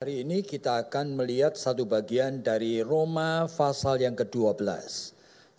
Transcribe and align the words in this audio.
Hari 0.00 0.24
ini 0.24 0.40
kita 0.40 0.88
akan 0.88 1.12
melihat 1.12 1.60
satu 1.60 1.84
bagian 1.84 2.40
dari 2.40 2.80
Roma 2.80 3.44
pasal 3.44 4.00
yang 4.00 4.16
ke-12. 4.16 4.64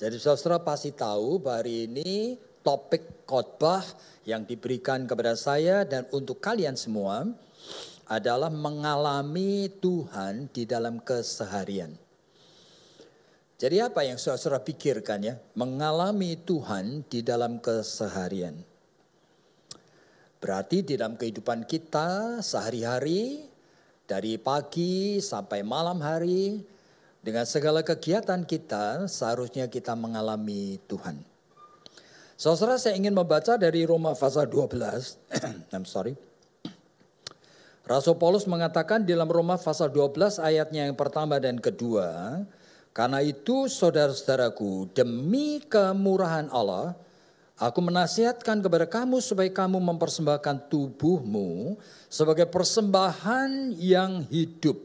Jadi 0.02 0.17
saudara 0.17 0.58
pasti 0.58 0.90
tahu 0.90 1.38
hari 1.46 1.86
ini 1.86 2.42
topik 2.66 3.22
khotbah 3.30 3.85
yang 4.25 4.42
diberikan 4.42 5.06
kepada 5.06 5.38
saya 5.38 5.85
dan 5.85 6.09
untuk 6.09 6.42
kalian 6.42 6.74
semua 6.74 7.30
adalah 8.09 8.50
mengalami 8.50 9.70
Tuhan 9.77 10.50
di 10.50 10.66
dalam 10.66 10.98
keseharian. 11.05 11.94
Jadi 13.62 13.78
apa 13.78 14.10
yang 14.10 14.18
saudara 14.18 14.58
pikirkan 14.58 15.21
ya? 15.21 15.38
Mengalami 15.54 16.34
Tuhan 16.42 17.05
di 17.05 17.21
dalam 17.21 17.62
keseharian. 17.62 18.58
Berarti 20.42 20.82
di 20.82 20.98
dalam 20.98 21.14
kehidupan 21.14 21.70
kita 21.70 22.42
sehari-hari 22.42 23.51
dari 24.12 24.36
pagi 24.36 25.23
sampai 25.23 25.64
malam 25.64 26.04
hari, 26.04 26.59
dengan 27.23 27.48
segala 27.48 27.80
kegiatan 27.80 28.44
kita, 28.44 29.08
seharusnya 29.08 29.72
kita 29.72 29.95
mengalami 29.95 30.76
Tuhan. 30.91 31.16
Saudara, 32.36 32.76
saya 32.76 33.00
ingin 33.00 33.16
membaca 33.16 33.55
dari 33.55 33.88
Roma 33.88 34.12
pasal 34.12 34.52
12. 34.52 35.16
I'm 35.77 35.88
sorry. 35.88 36.20
Rasul 37.88 38.20
Paulus 38.20 38.44
mengatakan 38.52 39.08
dalam 39.08 39.31
Roma 39.31 39.55
pasal 39.55 39.88
12 39.95 40.44
ayatnya 40.44 40.91
yang 40.91 40.98
pertama 41.00 41.39
dan 41.39 41.55
kedua, 41.55 42.41
karena 42.91 43.23
itu 43.23 43.72
saudara-saudaraku, 43.72 44.91
demi 44.91 45.64
kemurahan 45.72 46.52
Allah, 46.52 47.00
Aku 47.62 47.78
menasihatkan 47.78 48.58
kepada 48.58 48.89
kamu 48.89 49.22
supaya 49.22 49.45
kamu 49.53 49.78
mempersembahkan 49.78 50.66
tubuhmu 50.66 51.78
sebagai 52.12 52.52
persembahan 52.52 53.72
yang 53.80 54.28
hidup, 54.28 54.76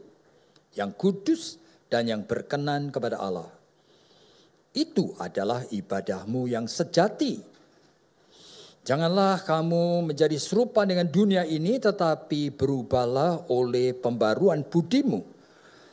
yang 0.79 0.95
kudus 0.95 1.59
dan 1.91 2.07
yang 2.07 2.23
berkenan 2.23 2.87
kepada 2.87 3.19
Allah. 3.19 3.51
Itu 4.71 5.11
adalah 5.19 5.67
ibadahmu 5.67 6.47
yang 6.47 6.71
sejati. 6.71 7.59
Janganlah 8.87 9.43
kamu 9.43 10.07
menjadi 10.07 10.39
serupa 10.39 10.87
dengan 10.87 11.11
dunia 11.11 11.43
ini 11.43 11.75
tetapi 11.75 12.55
berubahlah 12.55 13.51
oleh 13.51 13.91
pembaruan 13.91 14.63
budimu. 14.63 15.35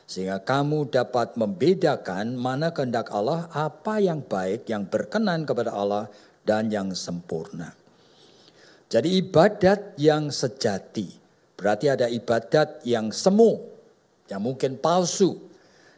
Sehingga 0.07 0.39
kamu 0.39 0.87
dapat 0.93 1.35
membedakan 1.35 2.39
mana 2.39 2.71
kehendak 2.71 3.11
Allah, 3.11 3.51
apa 3.51 3.99
yang 3.99 4.23
baik, 4.23 4.69
yang 4.69 4.87
berkenan 4.87 5.43
kepada 5.43 5.75
Allah, 5.75 6.07
dan 6.45 6.69
yang 6.69 6.93
sempurna. 6.93 7.73
Jadi 8.85 9.17
ibadat 9.17 9.97
yang 9.97 10.29
sejati, 10.29 11.24
berarti 11.55 11.91
ada 11.91 12.07
ibadat 12.07 12.83
yang 12.87 13.09
semu, 13.11 13.59
yang 14.31 14.43
mungkin 14.43 14.79
palsu. 14.79 15.39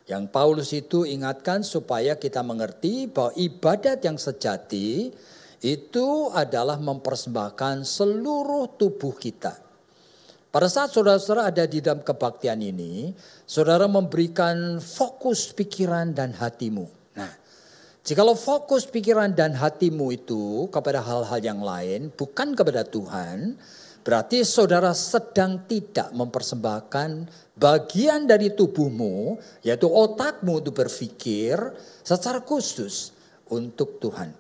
Yang 0.07 0.23
Paulus 0.31 0.71
itu 0.71 1.03
ingatkan 1.03 1.67
supaya 1.67 2.15
kita 2.15 2.39
mengerti 2.39 3.11
bahwa 3.11 3.35
ibadat 3.35 3.99
yang 4.07 4.15
sejati 4.15 5.11
itu 5.59 6.07
adalah 6.31 6.79
mempersembahkan 6.79 7.83
seluruh 7.83 8.79
tubuh 8.79 9.11
kita. 9.19 9.59
Pada 10.47 10.71
saat 10.71 10.95
saudara-saudara 10.95 11.51
ada 11.51 11.67
di 11.67 11.83
dalam 11.83 11.99
kebaktian 12.07 12.63
ini, 12.63 13.11
saudara 13.43 13.83
memberikan 13.85 14.79
fokus 14.79 15.51
pikiran 15.51 16.15
dan 16.15 16.31
hatimu. 16.31 16.87
Nah, 17.19 17.29
Jikalau 18.07 18.39
fokus 18.39 18.87
pikiran 18.87 19.35
dan 19.35 19.51
hatimu 19.51 20.15
itu 20.15 20.71
kepada 20.71 21.03
hal-hal 21.03 21.43
yang 21.43 21.59
lain, 21.59 22.07
bukan 22.15 22.55
kepada 22.55 22.87
Tuhan, 22.87 23.59
berarti 24.07 24.47
saudara 24.47 24.95
sedang 24.95 25.67
tidak 25.67 26.15
mempersembahkan 26.15 27.27
bagian 27.59 28.23
dari 28.23 28.55
tubuhmu, 28.55 29.35
yaitu 29.67 29.91
otakmu 29.91 30.63
untuk 30.63 30.79
berpikir 30.79 31.59
secara 32.07 32.39
khusus 32.39 33.11
untuk 33.51 33.99
Tuhan. 33.99 34.31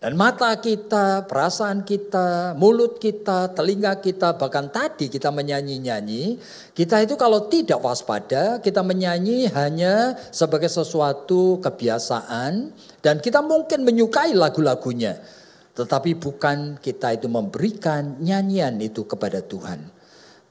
Dan 0.00 0.20
mata 0.20 0.52
kita, 0.60 1.24
perasaan 1.24 1.80
kita, 1.84 2.56
mulut 2.60 3.00
kita, 3.00 3.52
telinga 3.56 4.00
kita, 4.04 4.36
bahkan 4.36 4.68
tadi 4.68 5.08
kita 5.08 5.32
menyanyi-nyanyi, 5.32 6.36
kita 6.76 7.04
itu 7.04 7.16
kalau 7.16 7.48
tidak 7.48 7.80
waspada, 7.80 8.60
kita 8.60 8.84
menyanyi 8.84 9.48
hanya 9.52 10.16
sebagai 10.28 10.68
sesuatu 10.68 11.56
kebiasaan 11.60 12.72
dan 13.00 13.16
kita 13.20 13.40
mungkin 13.40 13.84
menyukai 13.84 14.36
lagu-lagunya. 14.36 15.20
Tetapi 15.74 16.16
bukan 16.18 16.78
kita 16.78 17.18
itu 17.18 17.26
memberikan 17.26 18.22
nyanyian 18.22 18.78
itu 18.78 19.02
kepada 19.04 19.42
Tuhan. 19.42 19.90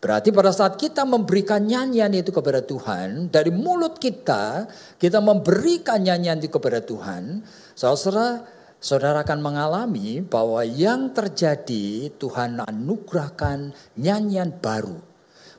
Berarti 0.03 0.35
pada 0.35 0.51
saat 0.51 0.75
kita 0.75 1.07
memberikan 1.07 1.63
nyanyian 1.63 2.11
itu 2.11 2.35
kepada 2.35 2.59
Tuhan, 2.59 3.31
dari 3.31 3.55
mulut 3.55 3.95
kita, 4.03 4.67
kita 4.99 5.23
memberikan 5.23 6.03
nyanyian 6.03 6.43
itu 6.43 6.51
kepada 6.51 6.83
Tuhan, 6.83 7.39
saudara 7.71 8.43
saudara 8.83 9.23
akan 9.23 9.39
mengalami 9.39 10.19
bahwa 10.19 10.59
yang 10.67 11.15
terjadi 11.15 12.11
Tuhan 12.19 12.59
anugerahkan 12.67 13.71
nyanyian 13.95 14.51
baru. 14.59 15.12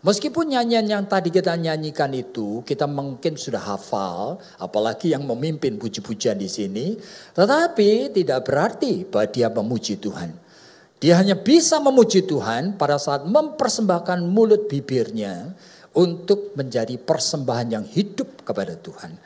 Meskipun 0.05 0.53
nyanyian 0.53 0.85
yang 0.85 1.05
tadi 1.09 1.33
kita 1.33 1.57
nyanyikan 1.57 2.13
itu 2.13 2.61
kita 2.69 2.85
mungkin 2.85 3.41
sudah 3.41 3.73
hafal, 3.73 4.37
apalagi 4.61 5.17
yang 5.17 5.25
memimpin 5.25 5.81
puji-pujian 5.81 6.37
di 6.37 6.45
sini, 6.45 6.93
tetapi 7.33 8.13
tidak 8.13 8.45
berarti 8.45 9.09
bahwa 9.09 9.27
dia 9.33 9.49
memuji 9.49 9.97
Tuhan. 9.97 10.37
Dia 11.01 11.17
hanya 11.17 11.41
bisa 11.41 11.81
memuji 11.81 12.21
Tuhan 12.29 12.77
pada 12.77 13.01
saat 13.01 13.25
mempersembahkan 13.25 14.29
mulut 14.29 14.69
bibirnya 14.69 15.57
untuk 15.97 16.53
menjadi 16.53 17.01
persembahan 17.01 17.69
yang 17.73 17.85
hidup 17.89 18.45
kepada 18.45 18.77
Tuhan. 18.77 19.17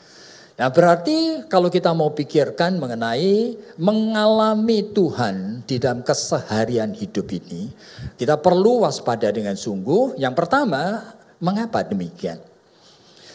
Nah 0.58 0.74
berarti 0.74 1.46
kalau 1.46 1.70
kita 1.70 1.94
mau 1.94 2.10
pikirkan 2.10 2.82
mengenai 2.82 3.54
mengalami 3.78 4.90
Tuhan 4.90 5.62
di 5.62 5.78
dalam 5.78 6.02
keseharian 6.02 6.90
hidup 6.98 7.30
ini, 7.30 7.70
kita 8.18 8.42
perlu 8.42 8.82
waspada 8.82 9.30
dengan 9.30 9.54
sungguh. 9.54 10.18
Yang 10.18 10.34
pertama, 10.34 11.14
mengapa 11.38 11.86
demikian? 11.86 12.42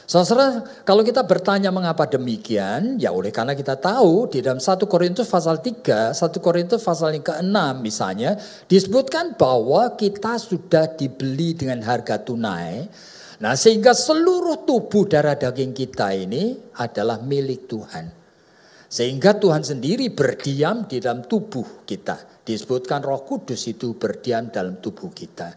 Saudara, 0.04 0.68
kalau 0.84 1.00
kita 1.00 1.24
bertanya 1.24 1.72
mengapa 1.72 2.04
demikian, 2.04 3.00
ya 3.00 3.16
oleh 3.16 3.32
karena 3.32 3.56
kita 3.56 3.80
tahu 3.80 4.28
di 4.28 4.44
dalam 4.44 4.60
1 4.60 4.84
Korintus 4.84 5.32
pasal 5.32 5.64
3, 5.64 6.12
1 6.12 6.44
Korintus 6.44 6.84
pasal 6.84 7.16
yang 7.16 7.24
ke-6 7.24 7.56
misalnya, 7.80 8.36
disebutkan 8.68 9.40
bahwa 9.40 9.96
kita 9.96 10.36
sudah 10.36 10.92
dibeli 11.00 11.56
dengan 11.56 11.80
harga 11.88 12.20
tunai, 12.20 12.92
Nah 13.44 13.60
sehingga 13.60 13.92
seluruh 13.92 14.64
tubuh 14.64 15.04
darah 15.04 15.36
daging 15.36 15.76
kita 15.76 16.16
ini 16.16 16.56
adalah 16.80 17.20
milik 17.20 17.68
Tuhan. 17.68 18.08
Sehingga 18.88 19.36
Tuhan 19.36 19.68
sendiri 19.68 20.16
berdiam 20.16 20.88
di 20.88 21.04
dalam 21.04 21.28
tubuh 21.28 21.84
kita. 21.84 22.40
Disebutkan 22.48 23.04
roh 23.04 23.28
kudus 23.28 23.68
itu 23.68 24.00
berdiam 24.00 24.48
dalam 24.48 24.80
tubuh 24.80 25.12
kita. 25.12 25.52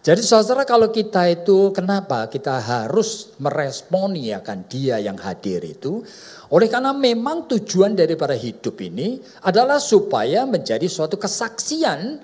Jadi 0.00 0.24
saudara 0.24 0.64
kalau 0.66 0.88
kita 0.90 1.28
itu 1.28 1.70
kenapa 1.70 2.26
kita 2.26 2.56
harus 2.56 3.36
meresponi 3.38 4.32
akan 4.34 4.66
dia 4.66 4.98
yang 4.98 5.20
hadir 5.20 5.62
itu. 5.62 6.02
Oleh 6.50 6.66
karena 6.66 6.90
memang 6.90 7.46
tujuan 7.46 7.94
daripada 7.94 8.34
hidup 8.34 8.80
ini 8.82 9.22
adalah 9.46 9.78
supaya 9.78 10.48
menjadi 10.48 10.88
suatu 10.88 11.14
kesaksian 11.20 12.18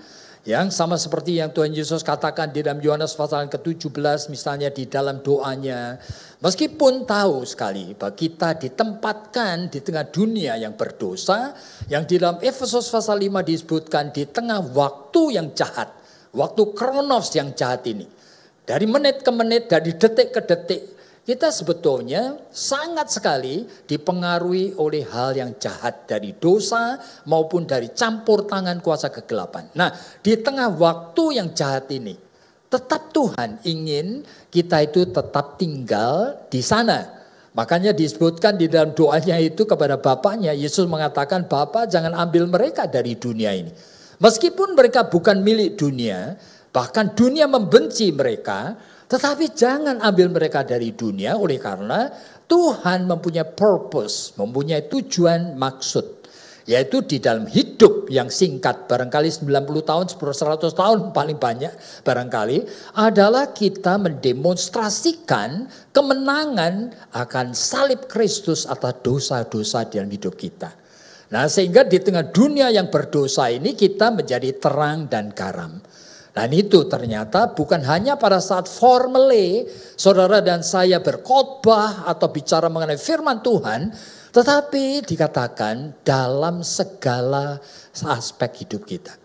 yang 0.47 0.71
sama 0.71 0.95
seperti 0.95 1.43
yang 1.43 1.51
Tuhan 1.51 1.75
Yesus 1.75 2.07
katakan 2.07 2.55
di 2.55 2.63
dalam 2.63 2.79
Yohanes 2.79 3.19
pasal 3.19 3.51
ke-17 3.51 4.31
misalnya 4.31 4.71
di 4.71 4.87
dalam 4.87 5.19
doanya. 5.19 5.99
Meskipun 6.39 7.03
tahu 7.03 7.43
sekali 7.43 7.99
bahwa 7.99 8.15
kita 8.15 8.55
ditempatkan 8.55 9.75
di 9.75 9.83
tengah 9.83 10.07
dunia 10.07 10.55
yang 10.55 10.79
berdosa. 10.79 11.51
Yang 11.91 12.03
di 12.07 12.15
dalam 12.23 12.39
Efesus 12.39 12.87
pasal 12.87 13.27
5 13.27 13.43
disebutkan 13.43 14.15
di 14.15 14.23
tengah 14.23 14.63
waktu 14.71 15.35
yang 15.35 15.51
jahat. 15.51 15.91
Waktu 16.31 16.63
kronos 16.79 17.35
yang 17.35 17.51
jahat 17.51 17.83
ini. 17.91 18.07
Dari 18.63 18.87
menit 18.87 19.27
ke 19.27 19.31
menit, 19.35 19.67
dari 19.67 19.99
detik 19.99 20.31
ke 20.31 20.47
detik 20.47 20.96
kita 21.27 21.51
sebetulnya 21.51 22.39
sangat 22.55 23.11
sekali 23.11 23.67
dipengaruhi 23.91 24.79
oleh 24.79 25.03
hal 25.11 25.35
yang 25.35 25.59
jahat 25.59 26.07
dari 26.07 26.39
dosa 26.39 27.03
maupun 27.27 27.67
dari 27.67 27.91
campur 27.91 28.47
tangan 28.47 28.79
kuasa 28.79 29.11
kegelapan. 29.11 29.67
Nah, 29.75 29.91
di 30.23 30.39
tengah 30.39 30.71
waktu 30.71 31.43
yang 31.43 31.51
jahat 31.51 31.91
ini, 31.91 32.15
tetap 32.71 33.11
Tuhan 33.11 33.59
ingin 33.67 34.23
kita 34.55 34.87
itu 34.87 35.11
tetap 35.11 35.59
tinggal 35.59 36.47
di 36.47 36.63
sana. 36.63 37.27
Makanya 37.59 37.91
disebutkan 37.91 38.55
di 38.55 38.71
dalam 38.71 38.95
doanya 38.95 39.43
itu 39.43 39.67
kepada 39.67 39.99
Bapaknya, 39.99 40.55
Yesus 40.55 40.87
mengatakan, 40.87 41.51
Bapak 41.51 41.91
jangan 41.91 42.15
ambil 42.15 42.47
mereka 42.47 42.87
dari 42.87 43.19
dunia 43.19 43.51
ini. 43.51 43.75
Meskipun 44.23 44.79
mereka 44.79 45.11
bukan 45.11 45.43
milik 45.43 45.75
dunia, 45.75 46.39
bahkan 46.71 47.11
dunia 47.17 47.49
membenci 47.49 48.13
mereka, 48.13 48.77
tetapi 49.07 49.55
jangan 49.55 50.03
ambil 50.03 50.35
mereka 50.35 50.67
dari 50.67 50.91
dunia 50.91 51.39
oleh 51.39 51.63
karena 51.63 52.11
Tuhan 52.47 53.07
mempunyai 53.07 53.47
purpose, 53.55 54.35
mempunyai 54.35 54.87
tujuan 54.91 55.55
maksud. 55.55 56.15
Yaitu 56.67 56.99
di 57.07 57.23
dalam 57.23 57.47
hidup 57.47 58.11
yang 58.11 58.27
singkat, 58.27 58.91
barangkali 58.91 59.31
90 59.31 59.87
tahun, 59.87 60.11
100 60.11 60.75
tahun 60.75 60.99
paling 61.15 61.39
banyak 61.39 61.71
barangkali, 62.03 62.59
adalah 62.99 63.55
kita 63.55 63.95
mendemonstrasikan 64.03 65.71
kemenangan 65.95 66.91
akan 67.15 67.55
salib 67.55 68.11
Kristus 68.11 68.67
atas 68.67 68.99
dosa-dosa 69.07 69.87
dalam 69.87 70.11
hidup 70.11 70.35
kita. 70.35 70.75
Nah 71.31 71.47
sehingga 71.47 71.87
di 71.87 72.03
tengah 72.03 72.35
dunia 72.35 72.71
yang 72.75 72.91
berdosa 72.91 73.47
ini 73.47 73.79
kita 73.79 74.11
menjadi 74.11 74.51
terang 74.59 75.07
dan 75.07 75.31
garam. 75.31 75.79
Dan 76.37 76.53
itu 76.53 76.85
ternyata 76.85 77.49
bukan 77.57 77.81
hanya 77.89 78.21
pada 78.21 78.45
saat 78.45 78.69
formally 78.69 79.65
saudara 79.97 80.45
dan 80.45 80.61
saya 80.61 81.01
berkhotbah 81.01 82.05
atau 82.05 82.29
bicara 82.29 82.69
mengenai 82.69 83.01
firman 83.01 83.41
Tuhan, 83.41 83.89
tetapi 84.37 85.01
dikatakan 85.09 86.05
dalam 86.05 86.61
segala 86.61 87.57
aspek 88.05 88.69
hidup 88.69 88.85
kita. 88.85 89.17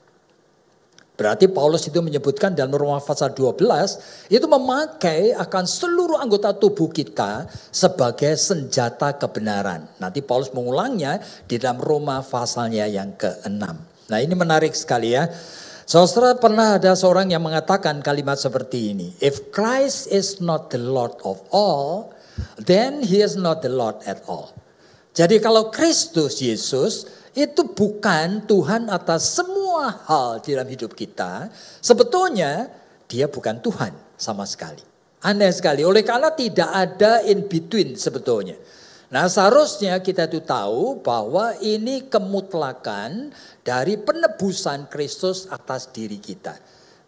Berarti 1.20 1.52
Paulus 1.52 1.84
itu 1.84 2.00
menyebutkan 2.00 2.56
dalam 2.56 2.72
Roma 2.74 3.04
pasal 3.04 3.36
12 3.36 4.32
itu 4.32 4.48
memakai 4.48 5.36
akan 5.36 5.68
seluruh 5.68 6.16
anggota 6.16 6.56
tubuh 6.56 6.88
kita 6.90 7.46
sebagai 7.76 8.40
senjata 8.40 9.20
kebenaran. 9.20 9.84
Nanti 10.00 10.24
Paulus 10.24 10.50
mengulangnya 10.56 11.20
di 11.46 11.60
dalam 11.60 11.78
Roma 11.78 12.24
pasalnya 12.24 12.88
yang 12.88 13.14
ke-6. 13.20 13.64
Nah 14.08 14.18
ini 14.24 14.34
menarik 14.34 14.72
sekali 14.74 15.14
ya. 15.14 15.28
Saudara 15.92 16.40
pernah 16.40 16.80
ada 16.80 16.96
seorang 16.96 17.36
yang 17.36 17.44
mengatakan 17.44 18.00
kalimat 18.00 18.40
seperti 18.40 18.96
ini. 18.96 19.12
If 19.20 19.52
Christ 19.52 20.08
is 20.08 20.40
not 20.40 20.72
the 20.72 20.80
Lord 20.80 21.20
of 21.28 21.44
all, 21.52 22.16
then 22.56 23.04
he 23.04 23.20
is 23.20 23.36
not 23.36 23.60
the 23.60 23.68
Lord 23.68 24.00
at 24.08 24.24
all. 24.24 24.56
Jadi 25.12 25.44
kalau 25.44 25.68
Kristus 25.68 26.40
Yesus 26.40 27.12
itu 27.36 27.76
bukan 27.76 28.48
Tuhan 28.48 28.88
atas 28.88 29.36
semua 29.36 30.00
hal 30.08 30.40
di 30.40 30.56
dalam 30.56 30.72
hidup 30.72 30.96
kita, 30.96 31.52
sebetulnya 31.84 32.72
dia 33.12 33.28
bukan 33.28 33.60
Tuhan 33.60 33.92
sama 34.16 34.48
sekali. 34.48 34.80
Aneh 35.28 35.52
sekali, 35.52 35.84
oleh 35.84 36.08
karena 36.08 36.32
tidak 36.32 36.72
ada 36.72 37.20
in 37.28 37.52
between 37.52 38.00
sebetulnya. 38.00 38.56
Nah 39.12 39.28
seharusnya 39.28 40.00
kita 40.00 40.24
itu 40.32 40.40
tahu 40.40 41.04
bahwa 41.04 41.52
ini 41.60 42.08
kemutlakan 42.08 43.36
dari 43.60 44.00
penebusan 44.00 44.88
Kristus 44.88 45.52
atas 45.52 45.92
diri 45.92 46.16
kita. 46.16 46.56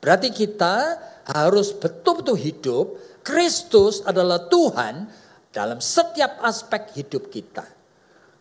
Berarti 0.04 0.36
kita 0.36 1.00
harus 1.32 1.72
betul-betul 1.72 2.36
hidup, 2.36 2.86
Kristus 3.24 4.04
adalah 4.04 4.52
Tuhan 4.52 5.08
dalam 5.56 5.80
setiap 5.80 6.44
aspek 6.44 6.92
hidup 6.92 7.32
kita. 7.32 7.64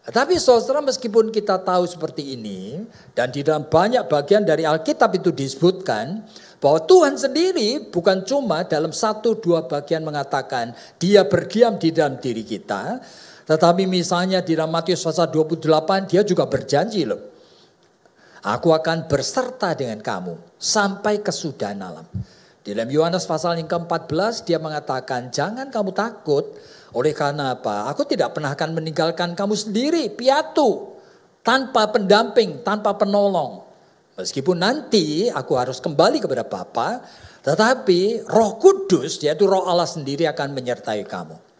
Tapi 0.02 0.34
saudara 0.42 0.82
meskipun 0.82 1.30
kita 1.30 1.62
tahu 1.62 1.86
seperti 1.86 2.34
ini 2.34 2.82
dan 3.14 3.30
di 3.30 3.46
dalam 3.46 3.70
banyak 3.70 4.10
bagian 4.10 4.42
dari 4.42 4.66
Alkitab 4.66 5.14
itu 5.14 5.30
disebutkan 5.30 6.26
bahwa 6.58 6.82
Tuhan 6.82 7.14
sendiri 7.14 7.86
bukan 7.86 8.26
cuma 8.26 8.66
dalam 8.66 8.90
satu 8.90 9.38
dua 9.38 9.70
bagian 9.70 10.02
mengatakan 10.02 10.74
dia 10.98 11.22
berdiam 11.22 11.78
di 11.78 11.94
dalam 11.94 12.18
diri 12.18 12.42
kita. 12.42 12.98
Tetapi 13.52 13.84
misalnya 13.84 14.40
di 14.40 14.56
dalam 14.56 14.72
Matius 14.72 15.04
pasal 15.04 15.28
28 15.28 16.08
dia 16.08 16.24
juga 16.24 16.48
berjanji 16.48 17.04
loh. 17.04 17.20
Aku 18.48 18.72
akan 18.72 19.12
berserta 19.12 19.76
dengan 19.76 20.00
kamu 20.00 20.56
sampai 20.56 21.20
kesudahan 21.20 21.76
alam. 21.84 22.08
Di 22.64 22.72
dalam 22.72 22.88
Yohanes 22.88 23.28
pasal 23.28 23.60
yang 23.60 23.68
ke-14 23.68 24.48
dia 24.48 24.56
mengatakan 24.56 25.28
jangan 25.28 25.68
kamu 25.68 25.92
takut 25.92 26.48
oleh 26.96 27.12
karena 27.12 27.52
apa? 27.52 27.92
Aku 27.92 28.08
tidak 28.08 28.32
pernah 28.32 28.56
akan 28.56 28.72
meninggalkan 28.72 29.36
kamu 29.36 29.52
sendiri, 29.52 30.08
piatu, 30.16 30.96
tanpa 31.44 31.92
pendamping, 31.92 32.64
tanpa 32.64 32.96
penolong. 32.96 33.68
Meskipun 34.16 34.64
nanti 34.64 35.28
aku 35.28 35.60
harus 35.60 35.76
kembali 35.76 36.24
kepada 36.24 36.48
Bapa, 36.48 37.04
tetapi 37.44 38.24
Roh 38.32 38.56
Kudus, 38.56 39.20
yaitu 39.20 39.44
Roh 39.44 39.68
Allah 39.68 39.84
sendiri 39.84 40.24
akan 40.24 40.56
menyertai 40.56 41.04
kamu. 41.04 41.51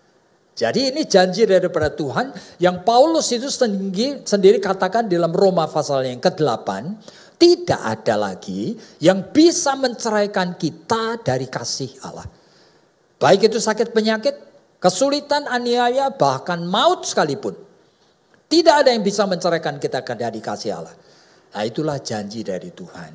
Jadi 0.52 0.92
ini 0.92 1.08
janji 1.08 1.48
daripada 1.48 1.88
Tuhan 1.88 2.28
yang 2.60 2.84
Paulus 2.84 3.32
itu 3.32 3.48
sendiri, 3.48 4.20
sendiri 4.20 4.60
katakan 4.60 5.08
dalam 5.08 5.32
Roma 5.32 5.64
pasal 5.64 6.04
yang 6.04 6.20
ke-8, 6.20 6.68
tidak 7.40 7.80
ada 7.80 8.14
lagi 8.20 8.76
yang 9.00 9.32
bisa 9.32 9.72
menceraikan 9.74 10.54
kita 10.60 11.24
dari 11.24 11.48
kasih 11.48 11.88
Allah. 12.04 12.28
Baik 13.16 13.48
itu 13.48 13.56
sakit 13.56 13.96
penyakit, 13.96 14.36
kesulitan, 14.76 15.48
aniaya, 15.48 16.12
bahkan 16.12 16.60
maut 16.68 17.08
sekalipun. 17.08 17.56
Tidak 18.52 18.84
ada 18.84 18.92
yang 18.92 19.00
bisa 19.00 19.24
menceraikan 19.24 19.80
kita 19.80 20.04
dari 20.04 20.44
kasih 20.44 20.76
Allah. 20.76 20.92
Nah 21.56 21.62
itulah 21.64 21.96
janji 21.96 22.44
dari 22.44 22.68
Tuhan. 22.68 23.12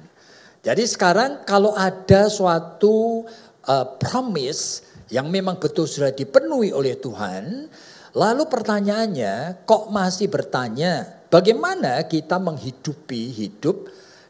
Jadi 0.66 0.84
sekarang 0.90 1.46
kalau 1.46 1.78
ada 1.78 2.26
suatu 2.34 3.22
uh, 3.70 3.86
promise 4.02 4.87
yang 5.08 5.32
memang 5.32 5.60
betul 5.60 5.88
sudah 5.88 6.12
dipenuhi 6.12 6.76
oleh 6.76 7.00
Tuhan, 7.00 7.68
lalu 8.16 8.44
pertanyaannya 8.48 9.64
kok 9.64 9.92
masih 9.92 10.28
bertanya 10.28 11.24
bagaimana 11.32 12.04
kita 12.08 12.40
menghidupi 12.40 13.32
hidup 13.32 13.88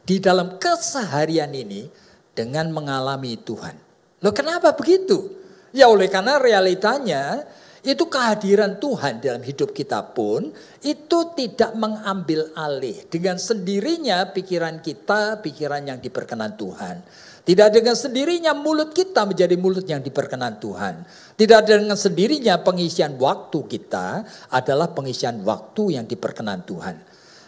di 0.08 0.22
dalam 0.22 0.62
keseharian 0.62 1.52
ini 1.52 1.90
dengan 2.32 2.70
mengalami 2.70 3.36
Tuhan. 3.42 3.76
Loh 4.22 4.34
kenapa 4.34 4.74
begitu? 4.74 5.34
Ya 5.74 5.90
oleh 5.90 6.10
karena 6.10 6.40
realitanya 6.42 7.46
itu 7.86 8.04
kehadiran 8.10 8.82
Tuhan 8.82 9.24
dalam 9.24 9.40
hidup 9.40 9.72
kita 9.72 10.02
pun 10.12 10.52
itu 10.84 11.20
tidak 11.38 11.72
mengambil 11.78 12.52
alih 12.58 13.06
dengan 13.08 13.40
sendirinya 13.40 14.28
pikiran 14.34 14.84
kita, 14.84 15.40
pikiran 15.40 15.88
yang 15.88 16.00
diperkenan 16.02 16.60
Tuhan. 16.60 17.00
Tidak 17.48 17.70
dengan 17.72 17.96
sendirinya 17.96 18.52
mulut 18.52 18.92
kita 18.92 19.24
menjadi 19.24 19.56
mulut 19.56 19.88
yang 19.88 20.04
diperkenan 20.04 20.60
Tuhan. 20.60 21.08
Tidak 21.40 21.62
dengan 21.64 21.96
sendirinya 21.96 22.60
pengisian 22.60 23.16
waktu 23.16 23.64
kita 23.72 24.28
adalah 24.52 24.92
pengisian 24.92 25.48
waktu 25.48 25.96
yang 25.96 26.04
diperkenan 26.04 26.68
Tuhan. 26.68 27.00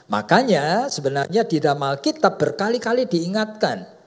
Makanya 0.07 0.87
sebenarnya 0.87 1.43
di 1.43 1.59
dalam 1.59 1.83
Alkitab 1.83 2.39
berkali-kali 2.39 3.11
diingatkan. 3.11 3.99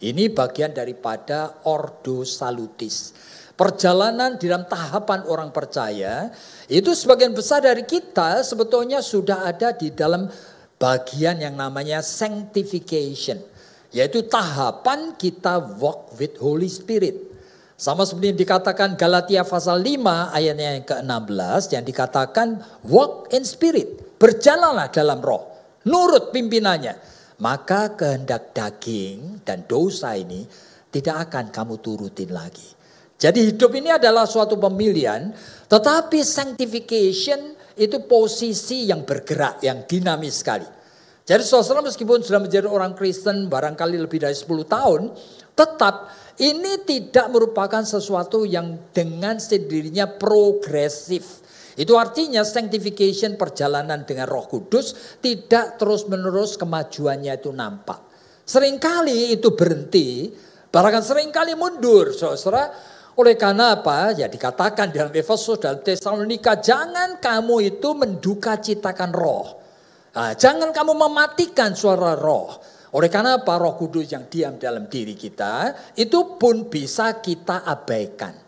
Ini 0.00 0.32
bagian 0.32 0.72
daripada 0.72 1.60
ordo 1.68 2.24
salutis 2.24 3.12
perjalanan 3.54 4.34
di 4.34 4.50
dalam 4.50 4.66
tahapan 4.66 5.30
orang 5.30 5.54
percaya 5.54 6.26
itu 6.66 6.90
sebagian 6.90 7.30
besar 7.30 7.62
dari 7.62 7.86
kita 7.86 8.42
sebetulnya 8.42 8.98
sudah 8.98 9.46
ada 9.46 9.70
di 9.70 9.94
dalam 9.94 10.26
bagian 10.74 11.38
yang 11.38 11.54
namanya 11.54 12.02
sanctification 12.02 13.38
yaitu 13.94 14.26
tahapan 14.26 15.14
kita 15.14 15.62
walk 15.78 16.18
with 16.18 16.34
Holy 16.42 16.66
Spirit. 16.66 17.14
Sama 17.74 18.02
seperti 18.06 18.34
yang 18.34 18.40
dikatakan 18.42 18.98
Galatia 18.98 19.42
pasal 19.46 19.82
5 19.82 20.34
ayatnya 20.34 20.78
yang 20.78 20.86
ke-16 20.86 21.62
yang 21.74 21.84
dikatakan 21.86 22.48
walk 22.86 23.30
in 23.34 23.42
spirit, 23.42 24.18
berjalanlah 24.18 24.90
dalam 24.94 25.18
roh, 25.18 25.42
nurut 25.86 26.30
pimpinannya. 26.30 27.14
Maka 27.42 27.98
kehendak 27.98 28.54
daging 28.54 29.42
dan 29.42 29.66
dosa 29.66 30.14
ini 30.14 30.46
tidak 30.94 31.30
akan 31.30 31.50
kamu 31.50 31.82
turutin 31.82 32.30
lagi. 32.30 32.62
Jadi 33.18 33.50
hidup 33.50 33.74
ini 33.74 33.90
adalah 33.90 34.22
suatu 34.22 34.54
pemilihan, 34.54 35.34
tetapi 35.66 36.22
sanctification 36.22 37.58
itu 37.74 38.06
posisi 38.06 38.86
yang 38.86 39.02
bergerak, 39.02 39.58
yang 39.66 39.82
dinamis 39.82 40.46
sekali. 40.46 40.66
Jadi 41.24 41.40
saudara 41.40 41.80
meskipun 41.80 42.20
sudah 42.20 42.36
menjadi 42.36 42.68
orang 42.68 42.92
Kristen 42.92 43.48
barangkali 43.48 43.96
lebih 43.96 44.20
dari 44.20 44.36
10 44.36 44.44
tahun, 44.68 45.08
tetap 45.56 46.12
ini 46.36 46.84
tidak 46.84 47.32
merupakan 47.32 47.80
sesuatu 47.80 48.44
yang 48.44 48.92
dengan 48.92 49.40
sendirinya 49.40 50.04
progresif. 50.20 51.40
Itu 51.80 51.96
artinya 51.96 52.44
sanctification 52.44 53.40
perjalanan 53.40 54.04
dengan 54.04 54.28
roh 54.28 54.46
kudus 54.46 55.18
tidak 55.24 55.80
terus 55.80 56.04
menerus 56.06 56.60
kemajuannya 56.60 57.32
itu 57.40 57.50
nampak. 57.56 58.04
Seringkali 58.44 59.32
itu 59.32 59.56
berhenti, 59.56 60.28
bahkan 60.68 61.00
sering 61.00 61.32
kali 61.32 61.56
mundur. 61.56 62.12
Saudara, 62.12 62.68
oleh 63.16 63.34
karena 63.40 63.80
apa? 63.80 64.12
Ya 64.12 64.28
dikatakan 64.28 64.92
dalam 64.92 65.08
Efesus 65.16 65.56
dalam 65.56 65.80
Tesalonika, 65.80 66.60
jangan 66.60 67.16
kamu 67.16 67.74
itu 67.74 67.96
menduka 67.96 68.60
citakan 68.60 69.10
roh. 69.16 69.63
Nah, 70.14 70.32
jangan 70.38 70.70
kamu 70.70 70.94
mematikan 70.94 71.74
suara 71.74 72.14
roh. 72.14 72.54
Oleh 72.94 73.10
karena 73.10 73.42
apa? 73.42 73.58
Roh 73.58 73.74
kudus 73.74 74.06
yang 74.14 74.30
diam 74.30 74.54
dalam 74.54 74.86
diri 74.86 75.18
kita, 75.18 75.74
itu 75.98 76.38
pun 76.38 76.70
bisa 76.70 77.18
kita 77.18 77.66
abaikan. 77.66 78.44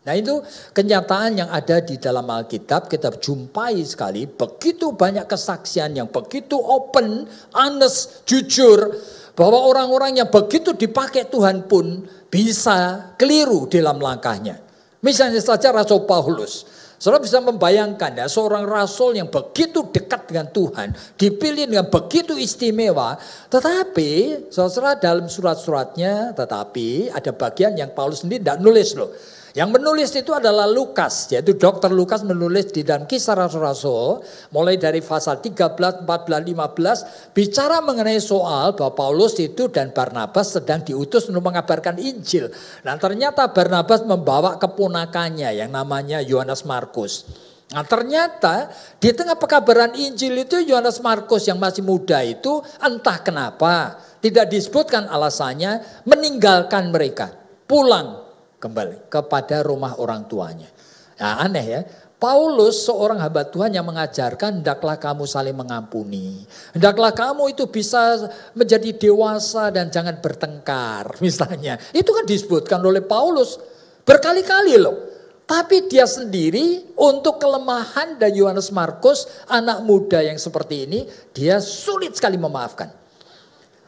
Nah 0.00 0.16
itu 0.16 0.40
kenyataan 0.72 1.44
yang 1.44 1.50
ada 1.52 1.84
di 1.84 2.00
dalam 2.00 2.24
Alkitab 2.24 2.88
kita 2.88 3.12
jumpai 3.20 3.84
sekali 3.84 4.24
begitu 4.24 4.96
banyak 4.96 5.28
kesaksian 5.28 5.92
yang 5.92 6.08
begitu 6.08 6.56
open, 6.56 7.28
honest, 7.52 8.24
jujur 8.24 8.96
bahwa 9.36 9.60
orang-orang 9.68 10.24
yang 10.24 10.28
begitu 10.32 10.72
dipakai 10.72 11.28
Tuhan 11.28 11.68
pun 11.68 12.08
bisa 12.32 13.12
keliru 13.20 13.68
dalam 13.68 14.00
langkahnya. 14.00 14.56
Misalnya 15.04 15.40
saja 15.44 15.68
Rasul 15.68 16.08
Paulus. 16.08 16.79
Saudara 17.00 17.24
bisa 17.24 17.40
membayangkan 17.40 18.12
ya 18.12 18.28
seorang 18.28 18.68
rasul 18.68 19.16
yang 19.16 19.32
begitu 19.32 19.88
dekat 19.88 20.28
dengan 20.28 20.52
Tuhan, 20.52 20.92
dipilih 21.16 21.64
dengan 21.64 21.88
begitu 21.88 22.36
istimewa, 22.36 23.16
tetapi 23.48 24.44
saudara 24.52 25.00
dalam 25.00 25.24
surat-suratnya, 25.24 26.36
tetapi 26.36 27.08
ada 27.08 27.32
bagian 27.32 27.72
yang 27.72 27.96
Paulus 27.96 28.20
sendiri 28.20 28.44
tidak 28.44 28.60
nulis 28.60 28.92
loh. 28.92 29.16
Yang 29.50 29.70
menulis 29.82 30.10
itu 30.14 30.30
adalah 30.30 30.70
Lukas, 30.70 31.26
yaitu 31.34 31.58
dokter 31.58 31.90
Lukas 31.90 32.22
menulis 32.22 32.70
di 32.70 32.86
dalam 32.86 33.10
kisah 33.10 33.34
Rasul-Rasul, 33.34 34.22
mulai 34.54 34.78
dari 34.78 35.02
pasal 35.02 35.42
13, 35.42 36.06
14, 36.06 36.06
15, 36.06 37.34
bicara 37.34 37.82
mengenai 37.82 38.22
soal 38.22 38.78
bahwa 38.78 38.94
Paulus 38.94 39.34
itu 39.42 39.66
dan 39.66 39.90
Barnabas 39.90 40.54
sedang 40.54 40.86
diutus 40.86 41.26
untuk 41.26 41.50
mengabarkan 41.50 41.98
Injil. 41.98 42.46
Dan 42.86 43.02
ternyata 43.02 43.50
Barnabas 43.50 44.06
membawa 44.06 44.54
keponakannya 44.54 45.50
yang 45.58 45.74
namanya 45.74 46.22
Yohanes 46.22 46.62
Markus. 46.62 47.26
Nah 47.70 47.86
ternyata 47.86 48.70
di 48.98 49.14
tengah 49.14 49.38
pekabaran 49.38 49.94
Injil 49.94 50.42
itu 50.42 50.58
Yohanes 50.62 50.98
Markus 51.02 51.46
yang 51.46 51.58
masih 51.58 51.86
muda 51.86 52.18
itu 52.22 52.58
entah 52.82 53.22
kenapa 53.22 53.98
tidak 54.18 54.50
disebutkan 54.50 55.06
alasannya 55.06 56.02
meninggalkan 56.02 56.90
mereka 56.90 57.30
pulang 57.70 58.19
kembali 58.60 59.08
kepada 59.08 59.64
rumah 59.64 59.96
orang 59.96 60.28
tuanya. 60.28 60.68
Nah, 61.16 61.40
aneh 61.40 61.66
ya. 61.66 61.82
Paulus 62.20 62.84
seorang 62.84 63.16
hamba 63.16 63.48
Tuhan 63.48 63.72
yang 63.72 63.88
mengajarkan 63.88 64.60
hendaklah 64.60 65.00
kamu 65.00 65.24
saling 65.24 65.56
mengampuni. 65.56 66.44
Hendaklah 66.76 67.16
kamu 67.16 67.56
itu 67.56 67.64
bisa 67.72 68.28
menjadi 68.52 68.92
dewasa 68.92 69.72
dan 69.72 69.88
jangan 69.88 70.20
bertengkar 70.20 71.16
misalnya. 71.24 71.80
Itu 71.96 72.12
kan 72.12 72.28
disebutkan 72.28 72.84
oleh 72.84 73.00
Paulus 73.00 73.56
berkali-kali 74.04 74.76
loh. 74.76 75.08
Tapi 75.48 75.90
dia 75.90 76.06
sendiri 76.06 76.94
untuk 76.94 77.42
kelemahan 77.42 78.20
dan 78.20 78.30
Yohanes 78.30 78.70
Markus 78.70 79.26
anak 79.50 79.82
muda 79.82 80.22
yang 80.22 80.38
seperti 80.38 80.86
ini 80.86 81.08
dia 81.34 81.58
sulit 81.58 82.14
sekali 82.14 82.38
memaafkan. 82.38 82.99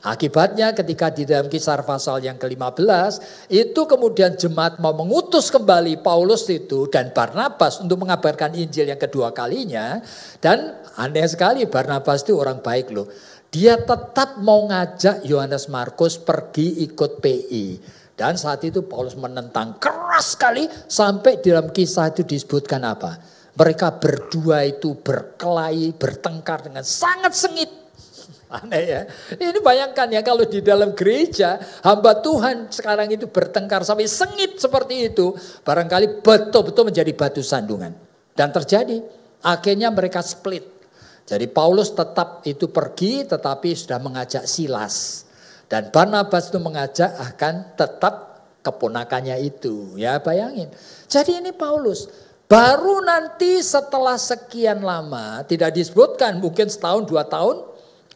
Akibatnya 0.03 0.75
ketika 0.75 1.15
di 1.15 1.23
dalam 1.23 1.47
kisah 1.47 1.79
pasal 1.87 2.27
yang 2.27 2.35
ke-15 2.35 3.23
itu 3.55 3.87
kemudian 3.87 4.35
jemaat 4.35 4.83
mau 4.83 4.91
mengutus 4.91 5.47
kembali 5.47 6.03
Paulus 6.03 6.43
itu 6.51 6.91
dan 6.91 7.15
Barnabas 7.15 7.79
untuk 7.79 8.03
mengabarkan 8.03 8.51
Injil 8.59 8.91
yang 8.91 8.99
kedua 8.99 9.31
kalinya 9.31 10.03
dan 10.43 10.75
aneh 10.99 11.23
sekali 11.31 11.71
Barnabas 11.71 12.27
itu 12.27 12.35
orang 12.35 12.59
baik 12.59 12.91
loh. 12.91 13.07
Dia 13.55 13.79
tetap 13.79 14.43
mau 14.43 14.67
ngajak 14.67 15.23
Yohanes 15.23 15.71
Markus 15.71 16.19
pergi 16.19 16.83
ikut 16.83 17.23
PI. 17.23 17.67
Dan 18.19 18.35
saat 18.35 18.67
itu 18.67 18.83
Paulus 18.83 19.15
menentang 19.15 19.79
keras 19.79 20.35
sekali 20.35 20.67
sampai 20.91 21.39
dalam 21.39 21.71
kisah 21.71 22.11
itu 22.11 22.27
disebutkan 22.27 22.83
apa? 22.83 23.23
Mereka 23.55 24.03
berdua 24.03 24.67
itu 24.67 24.99
berkelahi, 24.99 25.95
bertengkar 25.95 26.67
dengan 26.67 26.83
sangat 26.83 27.37
sengit 27.37 27.82
Aneh 28.53 28.85
ya. 28.85 29.01
Ini 29.33 29.65
bayangkan 29.65 30.13
ya 30.13 30.21
kalau 30.21 30.45
di 30.45 30.61
dalam 30.61 30.93
gereja 30.93 31.57
hamba 31.81 32.21
Tuhan 32.21 32.69
sekarang 32.69 33.09
itu 33.09 33.25
bertengkar 33.25 33.81
sampai 33.81 34.05
sengit 34.05 34.61
seperti 34.61 35.09
itu. 35.09 35.33
Barangkali 35.65 36.21
betul-betul 36.21 36.93
menjadi 36.93 37.13
batu 37.17 37.41
sandungan. 37.41 37.97
Dan 38.37 38.53
terjadi. 38.53 39.01
Akhirnya 39.43 39.89
mereka 39.89 40.21
split. 40.21 40.69
Jadi 41.25 41.49
Paulus 41.49 41.97
tetap 41.97 42.45
itu 42.45 42.69
pergi 42.69 43.25
tetapi 43.25 43.73
sudah 43.73 43.99
mengajak 44.05 44.45
Silas. 44.45 45.25
Dan 45.67 45.89
Barnabas 45.89 46.53
itu 46.53 46.61
mengajak 46.61 47.09
akan 47.33 47.73
tetap 47.73 48.45
keponakannya 48.61 49.41
itu. 49.41 49.97
Ya 49.97 50.21
bayangin. 50.21 50.69
Jadi 51.09 51.41
ini 51.41 51.57
Paulus. 51.57 52.07
Baru 52.53 53.01
nanti 53.01 53.65
setelah 53.65 54.21
sekian 54.21 54.85
lama, 54.85 55.41
tidak 55.49 55.73
disebutkan 55.73 56.37
mungkin 56.37 56.69
setahun 56.69 57.09
dua 57.09 57.25
tahun, 57.25 57.65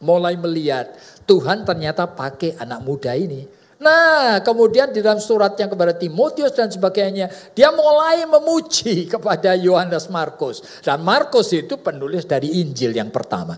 mulai 0.01 0.37
melihat 0.37 0.93
Tuhan 1.25 1.65
ternyata 1.67 2.07
pakai 2.07 2.57
anak 2.57 2.79
muda 2.85 3.13
ini. 3.17 3.57
Nah, 3.77 4.41
kemudian 4.41 4.89
di 4.89 5.05
dalam 5.05 5.21
surat 5.21 5.53
yang 5.61 5.69
kepada 5.69 5.93
Timotius 5.93 6.49
dan 6.57 6.65
sebagainya, 6.65 7.29
dia 7.53 7.69
mulai 7.69 8.25
memuji 8.25 9.05
kepada 9.13 9.53
Yohanes 9.53 10.09
Markus. 10.09 10.81
Dan 10.81 11.05
Markus 11.05 11.53
itu 11.53 11.77
penulis 11.77 12.25
dari 12.25 12.57
Injil 12.57 12.97
yang 12.97 13.13
pertama. 13.13 13.53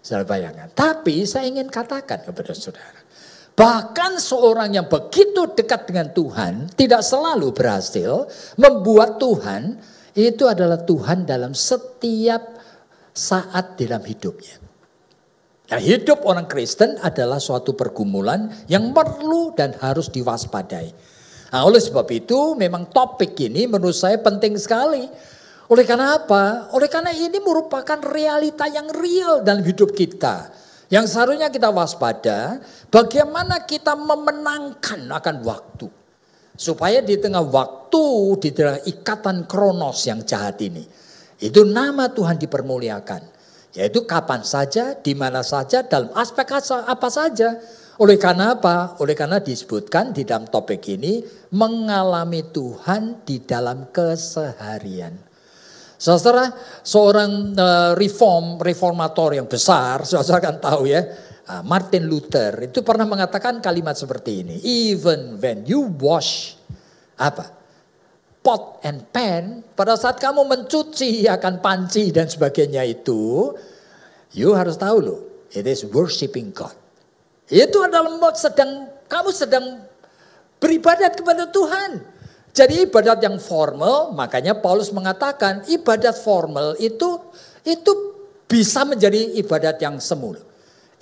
Saudara 0.00 0.24
bayangkan. 0.24 0.72
Tapi 0.72 1.28
saya 1.28 1.48
ingin 1.48 1.68
katakan 1.68 2.24
kepada 2.24 2.52
saudara. 2.56 3.04
Bahkan 3.54 4.18
seorang 4.18 4.74
yang 4.74 4.90
begitu 4.90 5.46
dekat 5.54 5.86
dengan 5.86 6.10
Tuhan 6.10 6.74
tidak 6.74 7.06
selalu 7.06 7.54
berhasil 7.54 8.26
membuat 8.58 9.22
Tuhan 9.22 9.78
itu 10.18 10.44
adalah 10.50 10.82
Tuhan 10.82 11.22
dalam 11.22 11.54
setiap 11.54 12.58
saat 13.14 13.78
dalam 13.78 14.02
hidupnya. 14.02 14.58
Nah, 15.64 15.80
hidup 15.80 16.28
orang 16.28 16.44
Kristen 16.44 17.00
adalah 17.00 17.40
suatu 17.40 17.72
pergumulan 17.72 18.52
yang 18.68 18.92
perlu 18.92 19.56
dan 19.56 19.72
harus 19.80 20.12
diwaspadai. 20.12 20.92
Nah, 21.56 21.64
oleh 21.64 21.80
sebab 21.80 22.04
itu 22.12 22.52
memang 22.52 22.92
topik 22.92 23.32
ini 23.40 23.64
menurut 23.64 23.96
saya 23.96 24.20
penting 24.20 24.60
sekali. 24.60 25.08
Oleh 25.72 25.84
karena 25.88 26.20
apa? 26.20 26.68
Oleh 26.76 26.92
karena 26.92 27.16
ini 27.16 27.40
merupakan 27.40 27.96
realita 28.04 28.68
yang 28.68 28.92
real 28.92 29.40
dalam 29.40 29.64
hidup 29.64 29.96
kita. 29.96 30.52
Yang 30.92 31.16
seharusnya 31.16 31.48
kita 31.48 31.72
waspada, 31.72 32.60
bagaimana 32.92 33.64
kita 33.64 33.96
memenangkan 33.96 35.08
akan 35.08 35.36
waktu. 35.48 35.88
Supaya 36.54 37.00
di 37.00 37.16
tengah 37.16 37.40
waktu, 37.40 38.04
di 38.36 38.52
tengah 38.52 38.84
ikatan 38.84 39.48
kronos 39.48 40.04
yang 40.04 40.20
jahat 40.28 40.60
ini. 40.60 40.84
Itu 41.40 41.64
nama 41.64 42.12
Tuhan 42.12 42.36
dipermuliakan. 42.36 43.33
Yaitu 43.74 44.06
kapan 44.06 44.46
saja, 44.46 44.94
di 44.94 45.18
mana 45.18 45.42
saja, 45.42 45.82
dalam 45.82 46.14
aspek 46.14 46.46
apa 46.62 47.08
saja. 47.10 47.58
Oleh 47.98 48.18
karena 48.18 48.58
apa? 48.58 48.98
Oleh 48.98 49.14
karena 49.14 49.38
disebutkan 49.38 50.10
di 50.10 50.26
dalam 50.26 50.46
topik 50.50 50.82
ini 50.90 51.22
mengalami 51.54 52.42
Tuhan 52.50 53.22
di 53.26 53.42
dalam 53.42 53.90
keseharian. 53.90 55.14
Saudara, 55.94 56.50
seorang 56.82 57.54
uh, 57.54 57.92
reform 57.94 58.58
reformator 58.58 59.38
yang 59.38 59.46
besar, 59.46 60.02
saudara 60.10 60.42
kan 60.42 60.56
tahu 60.58 60.90
ya, 60.90 61.06
uh, 61.46 61.62
Martin 61.62 62.10
Luther 62.10 62.66
itu 62.66 62.82
pernah 62.82 63.06
mengatakan 63.06 63.62
kalimat 63.62 63.94
seperti 63.94 64.42
ini, 64.42 64.56
even 64.62 65.38
when 65.38 65.62
you 65.66 65.86
wash 66.02 66.58
apa? 67.14 67.63
Pot 68.44 68.84
and 68.84 69.00
pan, 69.08 69.64
pada 69.72 69.96
saat 69.96 70.20
kamu 70.20 70.44
mencuci 70.44 71.24
akan 71.24 71.64
panci 71.64 72.12
dan 72.12 72.28
sebagainya 72.28 72.84
itu, 72.84 73.56
you 74.36 74.52
harus 74.52 74.76
tahu 74.76 75.00
loh, 75.00 75.20
it 75.56 75.64
is 75.64 75.88
worshiping 75.88 76.52
God. 76.52 76.76
Itu 77.48 77.80
adalah 77.80 78.12
sedang 78.36 78.92
kamu 79.08 79.30
sedang 79.32 79.64
beribadat 80.60 81.16
kepada 81.16 81.48
Tuhan. 81.48 82.04
Jadi 82.54 82.86
ibadat 82.86 83.18
yang 83.18 83.42
formal, 83.42 84.14
makanya 84.14 84.54
Paulus 84.54 84.94
mengatakan 84.94 85.66
ibadat 85.66 86.14
formal 86.14 86.78
itu 86.78 87.18
itu 87.66 87.92
bisa 88.46 88.86
menjadi 88.86 89.34
ibadat 89.42 89.82
yang 89.82 89.98
semu. 89.98 90.38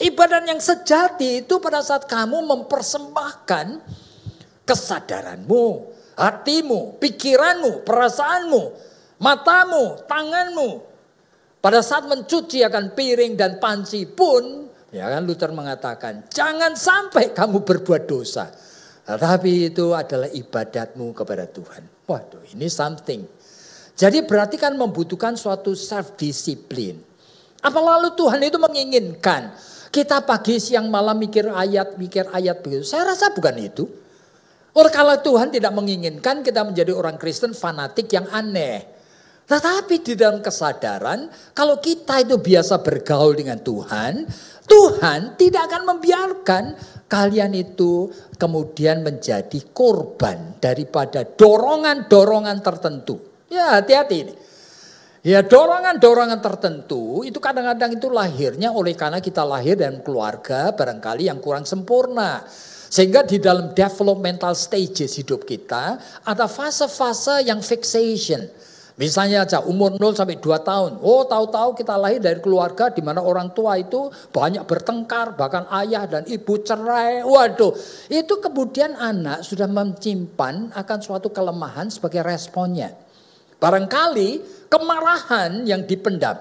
Ibadat 0.01 0.49
yang 0.49 0.57
sejati 0.63 1.45
itu 1.45 1.61
pada 1.61 1.85
saat 1.85 2.09
kamu 2.09 2.41
mempersembahkan 2.49 3.85
kesadaranmu, 4.65 5.92
hatimu, 6.16 7.00
pikiranmu, 7.00 7.87
perasaanmu, 7.87 8.62
matamu, 9.21 10.02
tanganmu. 10.04 10.71
Pada 11.62 11.78
saat 11.78 12.11
mencuci 12.11 12.66
akan 12.66 12.92
piring 12.99 13.38
dan 13.38 13.62
panci 13.62 14.02
pun, 14.04 14.66
ya 14.90 15.07
kan 15.07 15.23
Luther 15.23 15.54
mengatakan, 15.54 16.26
jangan 16.26 16.75
sampai 16.75 17.31
kamu 17.31 17.62
berbuat 17.62 18.11
dosa. 18.11 18.50
Tetapi 19.02 19.75
itu 19.75 19.95
adalah 19.95 20.31
ibadatmu 20.31 21.14
kepada 21.14 21.47
Tuhan. 21.47 21.83
Waduh, 22.07 22.42
ini 22.54 22.66
something. 22.66 23.23
Jadi 23.99 24.26
berarti 24.26 24.59
kan 24.59 24.75
membutuhkan 24.75 25.35
suatu 25.38 25.75
self 25.75 26.19
disiplin. 26.19 26.99
Apa 27.62 27.78
lalu 27.78 28.14
Tuhan 28.19 28.42
itu 28.42 28.59
menginginkan 28.59 29.54
kita 29.92 30.25
pagi 30.25 30.59
siang 30.59 30.90
malam 30.90 31.21
mikir 31.21 31.47
ayat, 31.52 31.95
mikir 32.00 32.26
ayat 32.35 32.64
begitu. 32.64 32.83
Saya 32.83 33.14
rasa 33.14 33.31
bukan 33.31 33.54
itu. 33.61 33.85
Oleh 34.73 34.93
kalau 34.93 35.17
Tuhan 35.21 35.52
tidak 35.52 35.73
menginginkan 35.76 36.41
kita 36.41 36.64
menjadi 36.64 36.97
orang 36.97 37.21
Kristen 37.21 37.52
fanatik 37.52 38.09
yang 38.09 38.25
aneh. 38.33 38.88
Tetapi 39.45 40.00
di 40.00 40.14
dalam 40.17 40.41
kesadaran, 40.41 41.29
kalau 41.52 41.76
kita 41.76 42.25
itu 42.25 42.41
biasa 42.41 42.81
bergaul 42.81 43.37
dengan 43.37 43.61
Tuhan, 43.61 44.25
Tuhan 44.64 45.37
tidak 45.37 45.69
akan 45.69 45.83
membiarkan 45.93 46.64
kalian 47.05 47.52
itu 47.52 48.09
kemudian 48.41 49.05
menjadi 49.05 49.61
korban 49.76 50.57
daripada 50.57 51.29
dorongan-dorongan 51.29 52.64
tertentu. 52.64 53.21
Ya 53.52 53.76
hati-hati 53.76 54.17
ini. 54.25 54.35
Ya 55.23 55.45
dorongan-dorongan 55.45 56.41
tertentu 56.41 57.21
itu 57.23 57.37
kadang-kadang 57.37 57.95
itu 57.95 58.09
lahirnya 58.09 58.73
oleh 58.73 58.97
karena 58.97 59.21
kita 59.21 59.45
lahir 59.45 59.76
dan 59.76 60.00
keluarga 60.00 60.73
barangkali 60.73 61.29
yang 61.29 61.38
kurang 61.38 61.69
sempurna. 61.69 62.43
Sehingga 62.93 63.25
di 63.25 63.41
dalam 63.41 63.73
developmental 63.73 64.53
stages 64.53 65.17
hidup 65.17 65.49
kita 65.49 65.97
ada 66.29 66.45
fase-fase 66.45 67.41
yang 67.49 67.65
fixation. 67.65 68.45
Misalnya 69.01 69.49
aja 69.49 69.65
umur 69.65 69.97
0 69.97 70.13
sampai 70.13 70.37
2 70.37 70.61
tahun. 70.61 71.01
Oh 71.01 71.25
tahu-tahu 71.25 71.73
kita 71.73 71.97
lahir 71.97 72.21
dari 72.21 72.37
keluarga 72.45 72.93
di 72.93 73.01
mana 73.01 73.25
orang 73.25 73.49
tua 73.57 73.81
itu 73.81 74.13
banyak 74.29 74.69
bertengkar. 74.69 75.33
Bahkan 75.41 75.73
ayah 75.81 76.05
dan 76.05 76.29
ibu 76.29 76.61
cerai. 76.61 77.25
Waduh 77.25 77.73
itu 78.13 78.35
kemudian 78.45 78.93
anak 79.01 79.41
sudah 79.41 79.65
mencimpan 79.65 80.77
akan 80.77 80.99
suatu 81.01 81.33
kelemahan 81.33 81.89
sebagai 81.89 82.21
responnya. 82.21 82.93
Barangkali 83.57 84.45
kemarahan 84.69 85.65
yang 85.65 85.89
dipendam. 85.89 86.37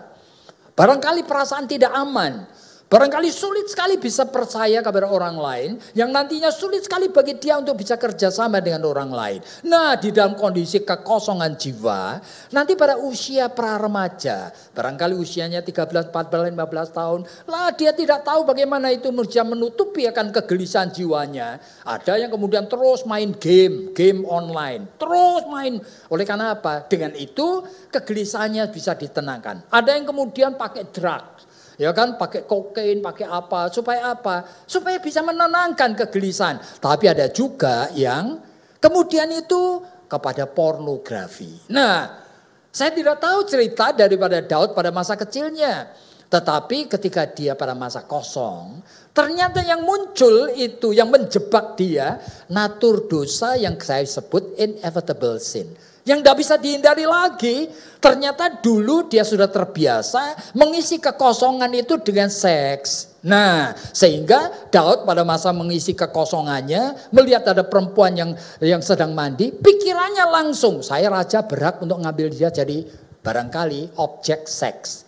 Barangkali 0.75 1.23
perasaan 1.23 1.63
tidak 1.63 1.95
aman. 1.95 2.43
Barangkali 2.91 3.31
sulit 3.31 3.71
sekali 3.71 3.95
bisa 3.95 4.27
percaya 4.27 4.83
kepada 4.83 5.07
orang 5.07 5.39
lain, 5.39 5.79
yang 5.95 6.11
nantinya 6.11 6.51
sulit 6.51 6.83
sekali 6.83 7.07
bagi 7.07 7.39
dia 7.39 7.55
untuk 7.55 7.79
bisa 7.79 7.95
kerjasama 7.95 8.59
dengan 8.59 8.83
orang 8.83 9.07
lain. 9.07 9.39
Nah, 9.63 9.95
di 9.95 10.11
dalam 10.11 10.35
kondisi 10.35 10.83
kekosongan 10.83 11.55
jiwa, 11.55 12.19
nanti 12.51 12.75
pada 12.75 12.99
usia 12.99 13.47
pra 13.47 13.79
remaja, 13.79 14.51
barangkali 14.75 15.15
usianya 15.15 15.63
13, 15.63 16.11
14, 16.11 16.51
15 16.51 16.91
tahun, 16.91 17.19
lah 17.47 17.71
dia 17.71 17.95
tidak 17.95 18.27
tahu 18.27 18.43
bagaimana 18.43 18.91
itu 18.91 19.07
bisa 19.15 19.47
menutupi 19.47 20.03
akan 20.11 20.35
kegelisahan 20.35 20.91
jiwanya. 20.91 21.63
Ada 21.87 22.19
yang 22.19 22.27
kemudian 22.27 22.67
terus 22.67 23.07
main 23.07 23.31
game, 23.39 23.95
game 23.95 24.27
online, 24.27 24.83
terus 24.99 25.47
main. 25.47 25.79
Oleh 26.11 26.27
karena 26.27 26.59
apa? 26.59 26.83
Dengan 26.91 27.15
itu 27.15 27.63
kegelisahannya 27.87 28.67
bisa 28.67 28.99
ditenangkan. 28.99 29.71
Ada 29.71 29.95
yang 29.95 30.11
kemudian 30.11 30.59
pakai 30.59 30.91
drugs 30.91 31.50
Ya 31.81 31.89
kan 31.97 32.13
pakai 32.13 32.45
kokain, 32.45 33.01
pakai 33.01 33.25
apa, 33.25 33.73
supaya 33.73 34.13
apa? 34.13 34.45
Supaya 34.69 35.01
bisa 35.01 35.25
menenangkan 35.25 35.97
kegelisahan. 35.97 36.61
Tapi 36.77 37.09
ada 37.09 37.25
juga 37.33 37.89
yang 37.97 38.37
kemudian 38.77 39.33
itu 39.33 39.81
kepada 40.05 40.45
pornografi. 40.45 41.49
Nah, 41.73 42.21
saya 42.69 42.93
tidak 42.93 43.17
tahu 43.17 43.49
cerita 43.49 43.97
daripada 43.97 44.45
Daud 44.45 44.77
pada 44.77 44.93
masa 44.93 45.17
kecilnya. 45.17 45.89
Tetapi 46.29 46.85
ketika 46.85 47.25
dia 47.25 47.57
pada 47.57 47.73
masa 47.73 48.05
kosong, 48.05 48.85
ternyata 49.11 49.65
yang 49.65 49.81
muncul 49.81 50.53
itu 50.53 50.93
yang 50.93 51.09
menjebak 51.09 51.75
dia 51.81 52.21
natur 52.45 53.09
dosa 53.09 53.57
yang 53.57 53.73
saya 53.81 54.05
sebut 54.05 54.53
inevitable 54.55 55.41
sin 55.41 55.73
yang 56.05 56.21
tidak 56.21 56.37
bisa 56.41 56.55
dihindari 56.57 57.05
lagi. 57.05 57.69
Ternyata 58.01 58.61
dulu 58.65 59.05
dia 59.05 59.21
sudah 59.21 59.45
terbiasa 59.45 60.53
mengisi 60.57 60.97
kekosongan 60.97 61.69
itu 61.77 62.01
dengan 62.01 62.33
seks. 62.33 63.13
Nah, 63.21 63.77
sehingga 63.93 64.69
Daud 64.73 65.05
pada 65.05 65.21
masa 65.21 65.53
mengisi 65.53 65.93
kekosongannya 65.93 67.13
melihat 67.13 67.53
ada 67.53 67.61
perempuan 67.61 68.17
yang 68.17 68.33
yang 68.57 68.81
sedang 68.81 69.13
mandi, 69.13 69.53
pikirannya 69.53 70.25
langsung, 70.33 70.81
saya 70.81 71.13
raja 71.13 71.45
berhak 71.45 71.77
untuk 71.85 72.01
ngambil 72.01 72.33
dia 72.33 72.49
jadi 72.49 72.81
barangkali 73.21 74.01
objek 74.01 74.49
seks. 74.49 75.05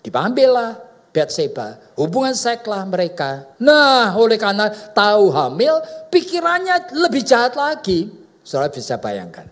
Diambillah 0.00 0.92
Betseba, 1.12 1.76
hubungan 2.00 2.32
sekslah 2.32 2.88
mereka. 2.88 3.44
Nah, 3.60 4.16
oleh 4.16 4.40
karena 4.40 4.72
tahu 4.72 5.28
hamil, 5.28 5.84
pikirannya 6.08 6.96
lebih 6.96 7.20
jahat 7.20 7.52
lagi. 7.52 8.08
Saudara 8.40 8.72
bisa 8.72 8.96
bayangkan. 8.96 9.44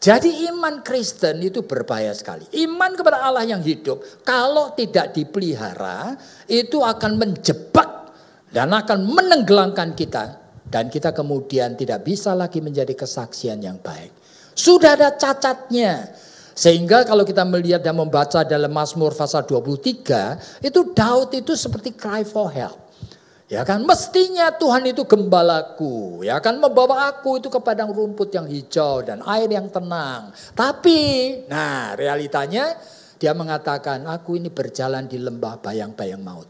Jadi 0.00 0.48
iman 0.48 0.80
Kristen 0.80 1.44
itu 1.44 1.60
berbahaya 1.60 2.16
sekali. 2.16 2.48
Iman 2.56 2.96
kepada 2.96 3.20
Allah 3.20 3.44
yang 3.44 3.60
hidup 3.60 4.00
kalau 4.24 4.72
tidak 4.72 5.12
dipelihara 5.12 6.16
itu 6.48 6.80
akan 6.80 7.20
menjebak 7.20 8.08
dan 8.48 8.72
akan 8.72 9.04
menenggelamkan 9.04 9.92
kita 9.92 10.40
dan 10.72 10.88
kita 10.88 11.12
kemudian 11.12 11.76
tidak 11.76 12.00
bisa 12.08 12.32
lagi 12.32 12.64
menjadi 12.64 12.96
kesaksian 12.96 13.60
yang 13.60 13.76
baik. 13.76 14.08
Sudah 14.56 14.96
ada 14.96 15.12
cacatnya. 15.12 16.08
Sehingga 16.56 17.04
kalau 17.04 17.24
kita 17.24 17.44
melihat 17.44 17.80
dan 17.84 17.96
membaca 17.96 18.44
dalam 18.44 18.72
Mazmur 18.72 19.12
pasal 19.16 19.44
23, 19.44 20.64
itu 20.64 20.80
Daud 20.92 21.32
itu 21.32 21.52
seperti 21.56 21.92
cry 21.92 22.24
for 22.24 22.48
help. 22.52 22.89
Ya 23.50 23.66
kan 23.66 23.82
mestinya 23.82 24.54
Tuhan 24.54 24.86
itu 24.86 25.02
gembalaku, 25.02 26.22
ya 26.22 26.38
kan 26.38 26.62
membawa 26.62 27.10
aku 27.10 27.42
itu 27.42 27.50
ke 27.50 27.58
padang 27.58 27.90
rumput 27.90 28.30
yang 28.30 28.46
hijau 28.46 29.02
dan 29.02 29.26
air 29.26 29.50
yang 29.50 29.66
tenang. 29.66 30.30
Tapi, 30.54 31.00
nah 31.50 31.98
realitanya 31.98 32.78
dia 33.18 33.34
mengatakan 33.34 34.06
aku 34.06 34.38
ini 34.38 34.54
berjalan 34.54 35.10
di 35.10 35.18
lembah 35.18 35.58
bayang-bayang 35.66 36.22
maut. 36.22 36.46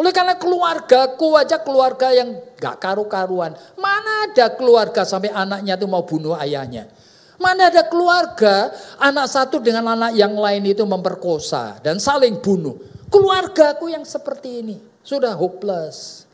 Oleh 0.00 0.08
karena 0.08 0.40
keluargaku 0.40 1.36
aja 1.36 1.60
keluarga 1.60 2.16
yang 2.16 2.32
gak 2.56 2.80
karu-karuan. 2.80 3.52
Mana 3.76 4.32
ada 4.32 4.56
keluarga 4.56 5.04
sampai 5.04 5.36
anaknya 5.36 5.76
itu 5.76 5.84
mau 5.84 6.00
bunuh 6.00 6.32
ayahnya. 6.40 6.88
Mana 7.36 7.68
ada 7.68 7.84
keluarga 7.84 8.72
anak 8.96 9.28
satu 9.28 9.60
dengan 9.60 9.84
anak 9.92 10.16
yang 10.16 10.32
lain 10.32 10.64
itu 10.64 10.80
memperkosa 10.88 11.76
dan 11.84 12.00
saling 12.00 12.40
bunuh. 12.40 12.93
Keluargaku 13.14 13.94
yang 13.94 14.02
seperti 14.02 14.58
ini. 14.58 14.82
Sudah 15.06 15.38
hopeless. 15.38 16.26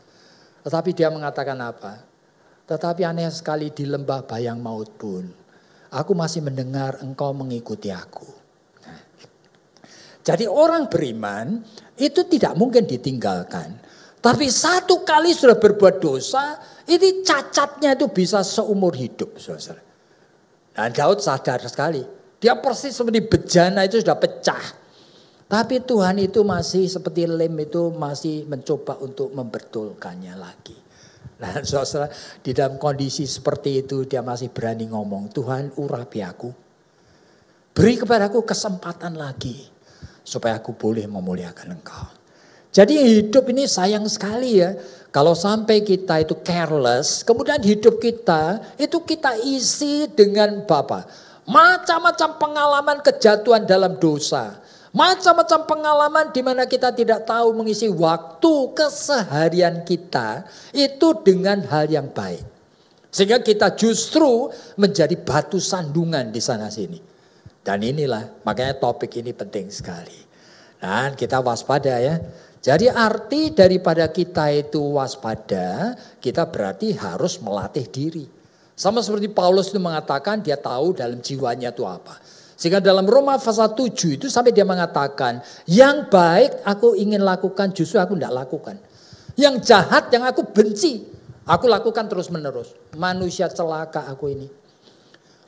Tetapi 0.65 0.97
dia 0.97 1.13
mengatakan 1.13 1.53
apa? 1.61 2.01
Tetapi 2.65 3.05
aneh 3.05 3.29
sekali 3.29 3.69
di 3.69 3.85
lembah 3.85 4.25
bayang 4.25 4.57
maut 4.57 4.89
pun. 4.97 5.29
Aku 5.93 6.17
masih 6.17 6.41
mendengar 6.41 6.97
engkau 7.05 7.37
mengikuti 7.37 7.93
aku. 7.93 8.25
Nah. 8.81 9.01
Jadi 10.25 10.49
orang 10.49 10.89
beriman 10.89 11.61
itu 12.01 12.25
tidak 12.25 12.57
mungkin 12.57 12.89
ditinggalkan. 12.89 13.77
Tapi 14.17 14.49
satu 14.49 15.05
kali 15.05 15.37
sudah 15.37 15.61
berbuat 15.61 16.01
dosa, 16.01 16.57
ini 16.89 17.21
cacatnya 17.21 17.93
itu 17.93 18.09
bisa 18.09 18.41
seumur 18.41 18.97
hidup. 18.97 19.37
Saudara. 19.37 19.85
Dan 20.73 20.89
Daud 20.97 21.21
sadar 21.21 21.61
sekali. 21.61 22.01
Dia 22.41 22.57
persis 22.57 22.97
seperti 22.97 23.21
bejana 23.21 23.85
itu 23.85 24.01
sudah 24.01 24.17
pecah. 24.17 24.80
Tapi 25.51 25.83
Tuhan 25.83 26.15
itu 26.15 26.47
masih 26.47 26.87
seperti 26.87 27.27
lem 27.27 27.51
itu 27.59 27.91
masih 27.91 28.47
mencoba 28.47 28.95
untuk 29.03 29.35
membetulkannya 29.35 30.39
lagi. 30.39 30.79
Nah 31.43 31.59
saudara 31.67 32.07
di 32.39 32.55
dalam 32.55 32.79
kondisi 32.79 33.27
seperti 33.27 33.83
itu 33.83 34.07
dia 34.07 34.23
masih 34.23 34.47
berani 34.47 34.87
ngomong 34.87 35.27
Tuhan 35.35 35.75
urapi 35.75 36.23
aku. 36.23 36.55
Beri 37.75 37.99
kepadaku 37.99 38.47
kesempatan 38.47 39.19
lagi. 39.19 39.67
Supaya 40.23 40.55
aku 40.55 40.71
boleh 40.71 41.03
memuliakan 41.11 41.75
engkau. 41.75 42.07
Jadi 42.71 43.19
hidup 43.19 43.51
ini 43.51 43.67
sayang 43.67 44.07
sekali 44.07 44.63
ya. 44.63 44.71
Kalau 45.11 45.35
sampai 45.35 45.83
kita 45.83 46.23
itu 46.23 46.39
careless, 46.47 47.27
kemudian 47.27 47.59
hidup 47.59 47.99
kita 47.99 48.63
itu 48.79 49.03
kita 49.03 49.35
isi 49.43 50.07
dengan 50.07 50.63
Bapak. 50.63 51.11
Macam-macam 51.43 52.29
pengalaman 52.39 52.97
kejatuhan 53.03 53.67
dalam 53.67 53.99
dosa 53.99 54.61
Macam-macam 54.91 55.59
pengalaman 55.71 56.25
di 56.35 56.43
mana 56.43 56.67
kita 56.67 56.91
tidak 56.91 57.23
tahu 57.23 57.55
mengisi 57.55 57.87
waktu 57.87 58.75
keseharian 58.75 59.87
kita 59.87 60.43
itu 60.75 61.15
dengan 61.23 61.63
hal 61.63 61.87
yang 61.87 62.11
baik. 62.11 62.43
Sehingga 63.07 63.39
kita 63.39 63.75
justru 63.75 64.51
menjadi 64.75 65.15
batu 65.15 65.63
sandungan 65.63 66.31
di 66.31 66.43
sana 66.43 66.67
sini. 66.67 66.99
Dan 67.63 67.83
inilah 67.87 68.43
makanya 68.43 68.79
topik 68.83 69.15
ini 69.15 69.31
penting 69.31 69.71
sekali. 69.71 70.15
Dan 70.79 71.15
kita 71.15 71.39
waspada 71.39 71.95
ya. 71.95 72.19
Jadi 72.61 72.91
arti 72.91 73.55
daripada 73.55 74.05
kita 74.11 74.51
itu 74.53 74.99
waspada, 74.99 75.97
kita 76.19 76.45
berarti 76.45 76.93
harus 76.93 77.39
melatih 77.39 77.87
diri. 77.89 78.25
Sama 78.77 79.01
seperti 79.01 79.31
Paulus 79.31 79.71
itu 79.73 79.79
mengatakan 79.81 80.41
dia 80.41 80.57
tahu 80.57 80.93
dalam 80.93 81.21
jiwanya 81.21 81.73
itu 81.73 81.85
apa. 81.85 82.17
Sehingga 82.61 82.77
dalam 82.77 83.09
Roma 83.09 83.41
pasal 83.41 83.73
7 83.73 84.21
itu 84.21 84.29
sampai 84.29 84.53
dia 84.53 84.61
mengatakan, 84.61 85.41
yang 85.65 86.05
baik 86.13 86.61
aku 86.61 86.93
ingin 86.93 87.25
lakukan 87.25 87.73
justru 87.73 87.97
aku 87.97 88.13
tidak 88.13 88.45
lakukan. 88.45 88.77
Yang 89.33 89.65
jahat 89.65 90.13
yang 90.13 90.29
aku 90.29 90.45
benci, 90.45 91.09
aku 91.49 91.65
lakukan 91.65 92.05
terus 92.05 92.29
menerus. 92.29 92.77
Manusia 92.93 93.49
celaka 93.49 94.05
aku 94.05 94.29
ini. 94.29 94.45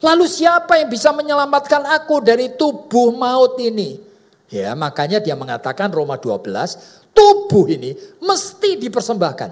Lalu 0.01 0.25
siapa 0.25 0.81
yang 0.81 0.89
bisa 0.89 1.13
menyelamatkan 1.13 1.85
aku 1.85 2.17
dari 2.25 2.57
tubuh 2.57 3.13
maut 3.13 3.61
ini? 3.61 4.01
Ya 4.49 4.73
makanya 4.73 5.21
dia 5.21 5.37
mengatakan 5.37 5.93
Roma 5.93 6.17
12, 6.17 7.13
tubuh 7.13 7.69
ini 7.69 7.93
mesti 8.25 8.81
dipersembahkan. 8.81 9.49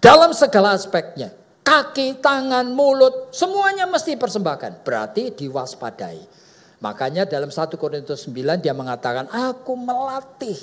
Dalam 0.00 0.32
segala 0.32 0.72
aspeknya. 0.72 1.28
Kaki, 1.60 2.24
tangan, 2.24 2.72
mulut, 2.72 3.36
semuanya 3.36 3.84
mesti 3.84 4.16
dipersembahkan. 4.16 4.80
Berarti 4.80 5.32
diwaspadai. 5.32 6.43
Makanya 6.84 7.24
dalam 7.24 7.48
1 7.48 7.80
Korintus 7.80 8.28
9 8.28 8.60
dia 8.60 8.76
mengatakan, 8.76 9.24
aku 9.32 9.72
melatih 9.72 10.60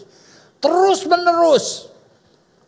terus 0.62 1.02
menerus 1.10 1.90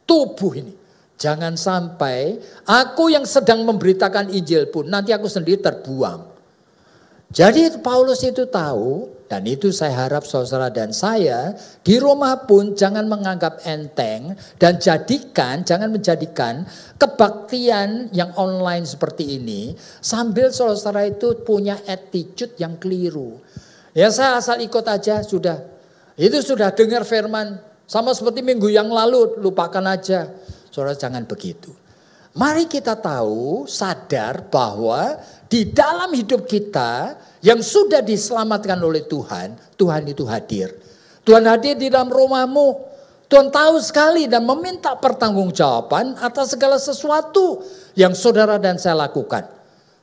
tubuh 0.10 0.58
ini. 0.58 0.74
Jangan 1.22 1.54
sampai 1.54 2.42
aku 2.66 3.14
yang 3.14 3.30
sedang 3.30 3.62
memberitakan 3.62 4.34
Injil 4.34 4.66
pun 4.74 4.90
nanti 4.90 5.14
aku 5.14 5.30
sendiri 5.30 5.62
terbuang. 5.62 6.33
Jadi 7.34 7.82
Paulus 7.82 8.22
itu 8.22 8.46
tahu 8.46 9.10
dan 9.26 9.42
itu 9.50 9.74
saya 9.74 10.06
harap 10.06 10.22
saudara 10.22 10.70
dan 10.70 10.94
saya 10.94 11.58
di 11.82 11.98
rumah 11.98 12.46
pun 12.46 12.78
jangan 12.78 13.10
menganggap 13.10 13.58
enteng 13.66 14.38
dan 14.62 14.78
jadikan, 14.78 15.66
jangan 15.66 15.90
menjadikan 15.90 16.62
kebaktian 17.02 18.14
yang 18.14 18.30
online 18.38 18.86
seperti 18.86 19.42
ini 19.42 19.74
sambil 19.98 20.54
saudara 20.54 21.10
itu 21.10 21.42
punya 21.42 21.82
attitude 21.90 22.54
yang 22.62 22.78
keliru. 22.78 23.42
Ya 23.98 24.14
saya 24.14 24.38
asal 24.38 24.62
ikut 24.62 24.86
aja 24.86 25.26
sudah. 25.26 25.58
Itu 26.14 26.38
sudah 26.46 26.70
dengar 26.70 27.02
firman 27.02 27.58
sama 27.90 28.14
seperti 28.14 28.46
minggu 28.46 28.70
yang 28.70 28.94
lalu 28.94 29.42
lupakan 29.42 29.82
aja. 29.90 30.30
Saudara 30.70 30.94
jangan 30.94 31.26
begitu. 31.26 31.83
Mari 32.34 32.66
kita 32.66 32.98
tahu, 32.98 33.70
sadar 33.70 34.50
bahwa 34.50 35.22
di 35.46 35.70
dalam 35.70 36.10
hidup 36.18 36.50
kita 36.50 37.14
yang 37.46 37.62
sudah 37.62 38.02
diselamatkan 38.02 38.82
oleh 38.82 39.06
Tuhan, 39.06 39.54
Tuhan 39.78 40.02
itu 40.10 40.26
hadir. 40.26 40.74
Tuhan 41.22 41.46
hadir 41.46 41.78
di 41.78 41.94
dalam 41.94 42.10
rumahmu. 42.10 42.90
Tuhan 43.30 43.54
tahu 43.54 43.78
sekali 43.86 44.26
dan 44.26 44.50
meminta 44.50 44.98
pertanggungjawaban 44.98 46.18
atas 46.18 46.58
segala 46.58 46.82
sesuatu 46.82 47.62
yang 47.94 48.18
saudara 48.18 48.58
dan 48.58 48.82
saya 48.82 48.98
lakukan. 49.06 49.46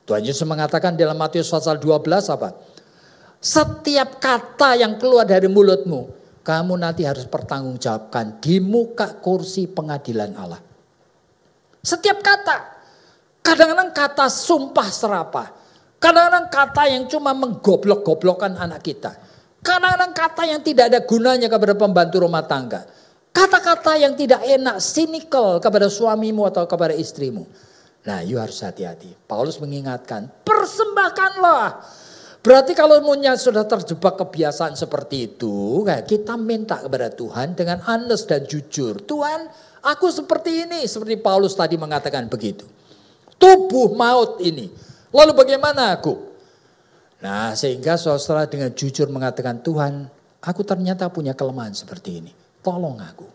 Tuhan 0.07 0.23
Yesus 0.23 0.47
mengatakan 0.47 0.95
dalam 0.95 1.19
Matius 1.19 1.51
pasal 1.51 1.83
12 1.83 2.31
apa? 2.31 2.55
Setiap 3.43 4.23
kata 4.23 4.79
yang 4.79 4.95
keluar 4.95 5.27
dari 5.27 5.51
mulutmu, 5.51 6.07
kamu 6.47 6.79
nanti 6.79 7.03
harus 7.03 7.27
pertanggungjawabkan 7.27 8.39
di 8.39 8.63
muka 8.63 9.19
kursi 9.19 9.67
pengadilan 9.67 10.31
Allah. 10.39 10.70
Setiap 11.81 12.21
kata. 12.21 12.57
Kadang-kadang 13.41 13.89
kata 13.89 14.29
sumpah 14.29 14.87
serapah. 14.89 15.47
Kadang-kadang 15.97 16.49
kata 16.49 16.83
yang 16.89 17.03
cuma 17.09 17.33
menggoblok-goblokkan 17.33 18.57
anak 18.57 18.85
kita. 18.85 19.17
Kadang-kadang 19.61 20.13
kata 20.13 20.43
yang 20.49 20.61
tidak 20.65 20.93
ada 20.93 21.05
gunanya 21.05 21.49
kepada 21.49 21.73
pembantu 21.77 22.21
rumah 22.21 22.45
tangga. 22.45 22.85
Kata-kata 23.29 23.97
yang 23.97 24.13
tidak 24.17 24.41
enak, 24.43 24.81
cynical 24.81 25.61
kepada 25.61 25.87
suamimu 25.87 26.49
atau 26.49 26.65
kepada 26.65 26.91
istrimu. 26.93 27.45
Nah, 28.01 28.25
you 28.25 28.41
harus 28.41 28.59
hati-hati. 28.65 29.13
Paulus 29.29 29.61
mengingatkan, 29.61 30.27
persembahkanlah. 30.41 31.85
Berarti 32.41 32.73
kalau 32.73 32.97
munya 33.05 33.37
sudah 33.37 33.69
terjebak 33.69 34.17
kebiasaan 34.17 34.73
seperti 34.73 35.29
itu, 35.29 35.85
kita 35.85 36.33
minta 36.41 36.81
kepada 36.81 37.13
Tuhan 37.13 37.53
dengan 37.53 37.77
honest 37.85 38.25
dan 38.25 38.49
jujur. 38.49 38.97
Tuhan, 39.05 39.45
Aku 39.81 40.13
seperti 40.13 40.69
ini, 40.69 40.85
seperti 40.85 41.17
Paulus 41.17 41.57
tadi 41.57 41.73
mengatakan 41.73 42.29
begitu. 42.29 42.69
Tubuh 43.41 43.97
maut 43.97 44.37
ini. 44.41 44.69
Lalu 45.09 45.33
bagaimana 45.33 45.97
aku? 45.97 46.31
Nah 47.21 47.53
sehingga 47.57 47.97
saudara 47.97 48.45
dengan 48.49 48.73
jujur 48.73 49.09
mengatakan 49.09 49.61
Tuhan 49.61 50.09
aku 50.41 50.61
ternyata 50.65 51.09
punya 51.09 51.33
kelemahan 51.33 51.73
seperti 51.73 52.21
ini. 52.21 52.31
Tolong 52.61 52.97
aku. 53.01 53.25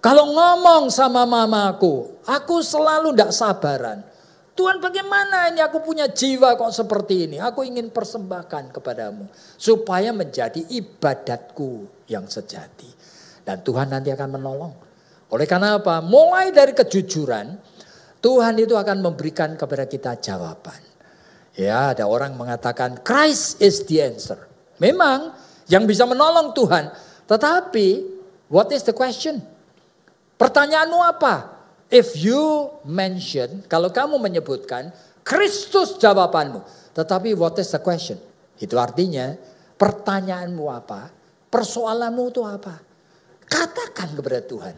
Kalau 0.00 0.32
ngomong 0.32 0.88
sama 0.88 1.28
mamaku, 1.28 2.24
aku 2.24 2.64
selalu 2.64 3.12
tidak 3.12 3.32
sabaran. 3.36 4.00
Tuhan 4.56 4.80
bagaimana 4.80 5.52
ini 5.52 5.60
aku 5.60 5.80
punya 5.80 6.08
jiwa 6.08 6.56
kok 6.56 6.72
seperti 6.72 7.28
ini. 7.28 7.36
Aku 7.40 7.64
ingin 7.64 7.92
persembahkan 7.92 8.76
kepadamu. 8.76 9.28
Supaya 9.60 10.12
menjadi 10.12 10.64
ibadatku 10.68 11.88
yang 12.08 12.28
sejati. 12.28 12.88
Dan 13.44 13.60
Tuhan 13.64 13.92
nanti 13.92 14.12
akan 14.12 14.40
menolong. 14.40 14.72
Oleh 15.30 15.46
karena 15.46 15.78
apa? 15.78 16.02
Mulai 16.02 16.50
dari 16.50 16.74
kejujuran, 16.74 17.54
Tuhan 18.20 18.54
itu 18.60 18.74
akan 18.74 18.98
memberikan 19.00 19.54
kepada 19.54 19.86
kita 19.86 20.18
jawaban. 20.18 20.78
Ya, 21.54 21.94
ada 21.94 22.06
orang 22.06 22.34
mengatakan 22.34 23.00
Christ 23.02 23.58
is 23.62 23.82
the 23.86 24.02
answer. 24.02 24.38
Memang 24.82 25.34
yang 25.70 25.86
bisa 25.86 26.02
menolong 26.04 26.50
Tuhan, 26.52 26.90
tetapi 27.30 28.06
what 28.50 28.70
is 28.74 28.82
the 28.82 28.94
question? 28.94 29.38
Pertanyaanmu 30.34 30.98
apa? 30.98 31.62
If 31.90 32.14
you 32.16 32.70
mention, 32.86 33.66
kalau 33.66 33.90
kamu 33.90 34.18
menyebutkan 34.18 34.94
Kristus 35.26 35.98
jawabanmu, 35.98 36.62
tetapi 36.94 37.34
what 37.34 37.58
is 37.58 37.70
the 37.70 37.82
question? 37.82 38.18
Itu 38.58 38.78
artinya 38.78 39.34
pertanyaanmu 39.78 40.64
apa? 40.70 41.10
Persoalanmu 41.50 42.30
itu 42.30 42.42
apa? 42.46 42.78
Katakan 43.50 44.14
kepada 44.14 44.40
Tuhan. 44.46 44.74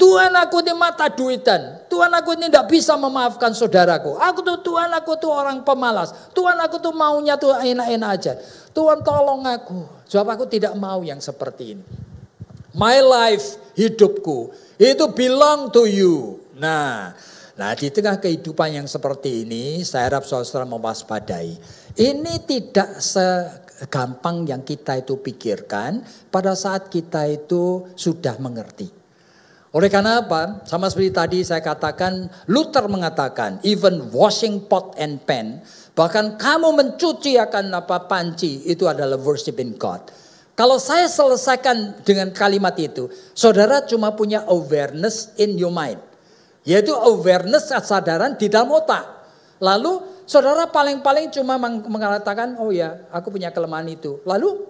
Tuhan 0.00 0.32
aku 0.32 0.64
ini 0.64 0.72
mata 0.72 1.12
duitan. 1.12 1.84
Tuhan 1.92 2.08
aku 2.16 2.32
ini 2.32 2.48
tidak 2.48 2.72
bisa 2.72 2.96
memaafkan 2.96 3.52
saudaraku. 3.52 4.16
Aku 4.16 4.40
tuh 4.40 4.56
Tuhan 4.64 4.88
aku 4.96 5.20
tuh 5.20 5.28
orang 5.28 5.60
pemalas. 5.60 6.32
Tuhan 6.32 6.56
aku 6.56 6.80
tuh 6.80 6.96
maunya 6.96 7.36
tuh 7.36 7.52
enak-enak 7.52 8.08
aja. 8.08 8.32
Tuhan 8.72 9.04
tolong 9.04 9.44
aku. 9.44 9.84
Sebab 10.08 10.40
aku 10.40 10.48
tidak 10.48 10.72
mau 10.80 11.04
yang 11.04 11.20
seperti 11.20 11.76
ini. 11.76 11.84
My 12.72 12.96
life, 13.04 13.60
hidupku, 13.76 14.56
itu 14.80 15.04
belong 15.12 15.68
to 15.68 15.84
you. 15.84 16.40
Nah, 16.56 17.12
nah 17.58 17.70
di 17.76 17.92
tengah 17.92 18.16
kehidupan 18.16 18.80
yang 18.80 18.88
seperti 18.88 19.44
ini, 19.44 19.84
saya 19.84 20.08
harap 20.08 20.24
saudara 20.24 20.64
mewaspadai. 20.64 21.60
Ini 21.98 22.34
tidak 22.48 23.02
segampang 23.04 24.48
yang 24.48 24.64
kita 24.64 25.02
itu 25.02 25.20
pikirkan 25.20 26.00
pada 26.32 26.56
saat 26.56 26.88
kita 26.88 27.26
itu 27.26 27.90
sudah 27.98 28.38
mengerti. 28.38 28.99
Oleh 29.70 29.86
karena 29.86 30.18
apa? 30.18 30.66
Sama 30.66 30.90
seperti 30.90 31.14
tadi 31.14 31.38
saya 31.46 31.62
katakan, 31.62 32.26
Luther 32.50 32.90
mengatakan, 32.90 33.62
even 33.62 34.10
washing 34.10 34.66
pot 34.66 34.98
and 34.98 35.22
pan, 35.22 35.62
bahkan 35.94 36.34
kamu 36.34 36.74
mencuci 36.74 37.38
akan 37.38 37.78
apa 37.78 38.10
panci, 38.10 38.66
itu 38.66 38.90
adalah 38.90 39.14
worshiping 39.14 39.78
God. 39.78 40.10
Kalau 40.58 40.76
saya 40.82 41.06
selesaikan 41.06 42.02
dengan 42.02 42.34
kalimat 42.34 42.74
itu, 42.82 43.08
saudara 43.30 43.86
cuma 43.86 44.10
punya 44.10 44.42
awareness 44.50 45.30
in 45.38 45.54
your 45.54 45.70
mind. 45.70 46.02
Yaitu 46.66 46.92
awareness 46.92 47.70
kesadaran 47.70 48.36
di 48.36 48.50
dalam 48.50 48.74
otak. 48.74 49.06
Lalu 49.62 50.02
saudara 50.26 50.66
paling-paling 50.66 51.30
cuma 51.30 51.56
mengatakan, 51.62 52.58
oh 52.58 52.74
ya 52.74 53.06
aku 53.14 53.32
punya 53.32 53.54
kelemahan 53.54 53.86
itu. 53.88 54.18
Lalu 54.26 54.66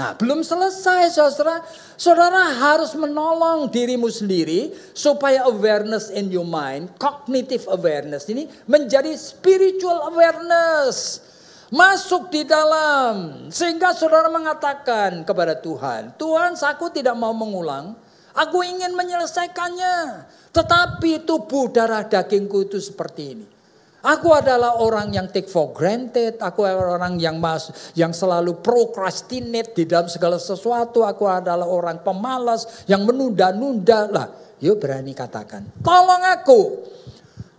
Nah, 0.00 0.16
belum 0.16 0.40
selesai 0.40 1.12
saudara. 1.12 1.60
Saudara 2.00 2.56
harus 2.56 2.96
menolong 2.96 3.68
dirimu 3.68 4.08
sendiri 4.08 4.72
supaya 4.96 5.44
awareness 5.44 6.08
in 6.08 6.32
your 6.32 6.48
mind, 6.48 6.88
cognitive 6.96 7.68
awareness 7.68 8.24
ini 8.32 8.48
menjadi 8.64 9.12
spiritual 9.20 10.08
awareness. 10.08 11.20
Masuk 11.68 12.32
di 12.32 12.48
dalam 12.48 13.46
sehingga 13.52 13.92
saudara 13.92 14.32
mengatakan 14.32 15.20
kepada 15.20 15.60
Tuhan, 15.60 16.16
Tuhan, 16.16 16.56
aku 16.56 16.88
tidak 16.88 17.14
mau 17.14 17.36
mengulang, 17.36 17.92
aku 18.32 18.64
ingin 18.64 18.96
menyelesaikannya. 18.96 20.24
Tetapi 20.48 21.28
tubuh 21.28 21.68
darah 21.68 22.08
dagingku 22.08 22.72
itu 22.72 22.80
seperti 22.80 23.22
ini. 23.36 23.59
Aku 24.00 24.32
adalah 24.32 24.80
orang 24.80 25.12
yang 25.12 25.28
take 25.28 25.44
for 25.44 25.76
granted, 25.76 26.40
aku 26.40 26.64
adalah 26.64 26.96
orang 26.96 27.20
yang 27.20 27.36
mas, 27.36 27.92
yang 27.92 28.16
selalu 28.16 28.56
procrastinate 28.64 29.76
di 29.76 29.84
dalam 29.84 30.08
segala 30.08 30.40
sesuatu, 30.40 31.04
aku 31.04 31.28
adalah 31.28 31.68
orang 31.68 32.00
pemalas 32.00 32.88
yang 32.88 33.04
menunda-nunda 33.04 34.08
lah. 34.08 34.28
Yuk 34.64 34.80
berani 34.80 35.12
katakan, 35.12 35.68
tolong 35.84 36.24
aku. 36.24 36.60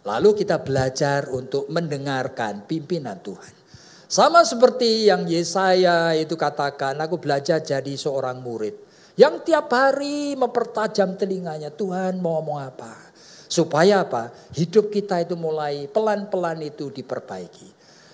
Lalu 0.02 0.34
kita 0.34 0.58
belajar 0.66 1.30
untuk 1.30 1.70
mendengarkan 1.70 2.66
pimpinan 2.66 3.22
Tuhan. 3.22 3.54
Sama 4.10 4.42
seperti 4.42 5.14
yang 5.14 5.30
Yesaya 5.30 6.18
itu 6.18 6.34
katakan, 6.34 6.98
aku 6.98 7.22
belajar 7.22 7.62
jadi 7.62 7.94
seorang 7.94 8.42
murid. 8.42 8.74
Yang 9.14 9.46
tiap 9.46 9.70
hari 9.70 10.34
mempertajam 10.34 11.22
telinganya, 11.22 11.70
Tuhan 11.70 12.18
mau 12.18 12.42
ngomong 12.42 12.66
apa? 12.66 13.11
Supaya 13.52 14.08
apa? 14.08 14.32
Hidup 14.56 14.88
kita 14.96 15.28
itu 15.28 15.36
mulai 15.36 15.92
pelan-pelan 15.92 16.64
itu 16.64 16.88
diperbaiki. 16.88 17.68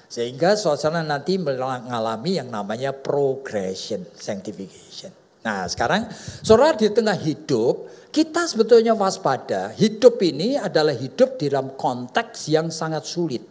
Sehingga 0.09 0.57
suasana 0.57 1.05
nanti 1.05 1.37
mengalami 1.37 2.41
yang 2.41 2.49
namanya 2.49 2.89
progression, 2.89 4.01
sanctification. 4.17 5.13
Nah 5.45 5.69
sekarang 5.69 6.09
saudara 6.41 6.73
di 6.73 6.89
tengah 6.89 7.13
hidup, 7.13 7.85
kita 8.09 8.49
sebetulnya 8.49 8.97
waspada. 8.97 9.69
Hidup 9.77 10.17
ini 10.25 10.57
adalah 10.57 10.97
hidup 10.97 11.37
di 11.37 11.53
dalam 11.53 11.77
konteks 11.77 12.49
yang 12.49 12.73
sangat 12.73 13.05
sulit. 13.05 13.45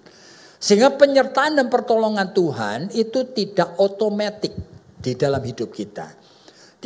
Sehingga 0.58 0.90
penyertaan 0.98 1.54
dan 1.54 1.70
pertolongan 1.70 2.34
Tuhan 2.34 2.90
itu 2.98 3.30
tidak 3.30 3.78
otomatis 3.78 4.50
di 4.98 5.14
dalam 5.14 5.38
hidup 5.38 5.70
kita. 5.70 6.25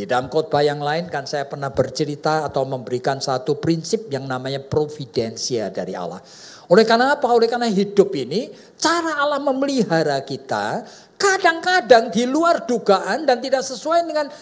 Di 0.00 0.08
dalam 0.08 0.32
khotbah 0.32 0.64
yang 0.64 0.80
lain 0.80 1.12
kan 1.12 1.28
saya 1.28 1.44
pernah 1.44 1.68
bercerita 1.68 2.48
atau 2.48 2.64
memberikan 2.64 3.20
satu 3.20 3.60
prinsip 3.60 4.08
yang 4.08 4.24
namanya 4.24 4.56
providensia 4.64 5.68
dari 5.68 5.92
Allah. 5.92 6.24
Oleh 6.72 6.88
karena 6.88 7.20
apa? 7.20 7.28
Oleh 7.28 7.44
karena 7.44 7.68
hidup 7.68 8.08
ini 8.16 8.48
cara 8.80 9.20
Allah 9.20 9.36
memelihara 9.44 10.24
kita 10.24 10.88
kadang-kadang 11.20 12.08
di 12.08 12.24
luar 12.24 12.64
dugaan 12.64 13.28
dan 13.28 13.44
tidak 13.44 13.60
sesuai 13.60 14.08
dengan 14.08 14.32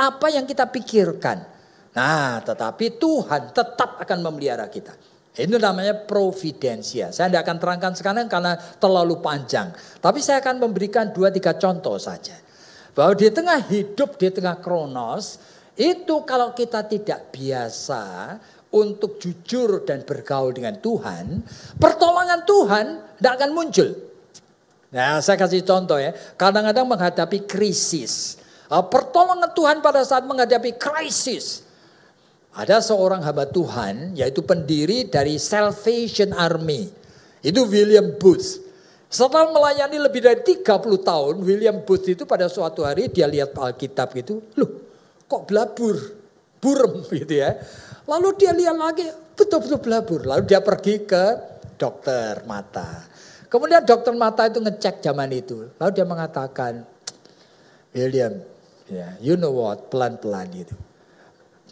apa 0.00 0.32
yang 0.32 0.48
kita 0.48 0.64
pikirkan. 0.72 1.44
Nah, 1.92 2.40
tetapi 2.40 2.96
Tuhan 2.96 3.52
tetap 3.52 4.00
akan 4.00 4.18
memelihara 4.24 4.64
kita. 4.72 4.96
Itu 5.36 5.60
namanya 5.60 6.08
providensia. 6.08 7.12
Saya 7.12 7.28
tidak 7.28 7.52
akan 7.52 7.56
terangkan 7.60 7.92
sekarang 7.92 8.32
karena 8.32 8.56
terlalu 8.80 9.20
panjang. 9.20 9.76
Tapi 10.00 10.24
saya 10.24 10.40
akan 10.40 10.56
memberikan 10.56 11.12
dua 11.12 11.28
tiga 11.28 11.52
contoh 11.60 12.00
saja. 12.00 12.32
Bahwa 12.92 13.16
di 13.16 13.28
tengah 13.32 13.60
hidup, 13.72 14.20
di 14.20 14.28
tengah 14.28 14.60
kronos, 14.60 15.40
itu 15.76 16.22
kalau 16.28 16.52
kita 16.52 16.84
tidak 16.84 17.32
biasa 17.32 18.36
untuk 18.72 19.16
jujur 19.20 19.84
dan 19.84 20.04
bergaul 20.04 20.52
dengan 20.52 20.76
Tuhan, 20.76 21.40
pertolongan 21.80 22.40
Tuhan 22.44 22.86
tidak 23.20 23.32
akan 23.40 23.50
muncul. 23.52 23.88
Nah, 24.92 25.24
saya 25.24 25.40
kasih 25.40 25.64
contoh 25.64 25.96
ya. 25.96 26.12
Kadang-kadang 26.36 26.84
menghadapi 26.84 27.48
krisis. 27.48 28.36
Ah, 28.68 28.84
pertolongan 28.84 29.52
Tuhan 29.52 29.80
pada 29.80 30.04
saat 30.04 30.24
menghadapi 30.24 30.76
krisis 30.76 31.64
ada 32.52 32.84
seorang 32.84 33.24
hamba 33.24 33.48
Tuhan 33.48 34.12
yaitu 34.12 34.44
pendiri 34.44 35.08
dari 35.08 35.40
Salvation 35.40 36.36
Army. 36.36 36.88
Itu 37.40 37.66
William 37.66 38.14
Booth. 38.20 38.61
Setelah 39.12 39.52
melayani 39.52 40.00
lebih 40.00 40.24
dari 40.24 40.40
30 40.40 40.64
tahun, 41.04 41.34
William 41.44 41.84
Booth 41.84 42.08
itu 42.08 42.24
pada 42.24 42.48
suatu 42.48 42.80
hari 42.80 43.12
dia 43.12 43.28
lihat 43.28 43.52
Alkitab 43.52 44.16
gitu, 44.16 44.40
loh 44.56 44.72
kok 45.28 45.52
belabur, 45.52 46.00
burem 46.56 47.04
gitu 47.20 47.44
ya. 47.44 47.60
Lalu 48.08 48.28
dia 48.40 48.56
lihat 48.56 48.76
lagi, 48.80 49.04
betul-betul 49.36 49.78
belabur. 49.84 50.20
Lalu 50.24 50.42
dia 50.48 50.64
pergi 50.64 51.04
ke 51.04 51.24
dokter 51.76 52.40
mata. 52.48 53.04
Kemudian 53.52 53.84
dokter 53.84 54.16
mata 54.16 54.48
itu 54.48 54.64
ngecek 54.64 55.04
zaman 55.04 55.28
itu. 55.28 55.68
Lalu 55.76 55.90
dia 55.92 56.06
mengatakan, 56.08 56.88
William, 57.92 58.32
ya, 58.88 59.12
you 59.20 59.36
know 59.36 59.52
what, 59.52 59.92
pelan-pelan 59.92 60.48
itu 60.56 60.72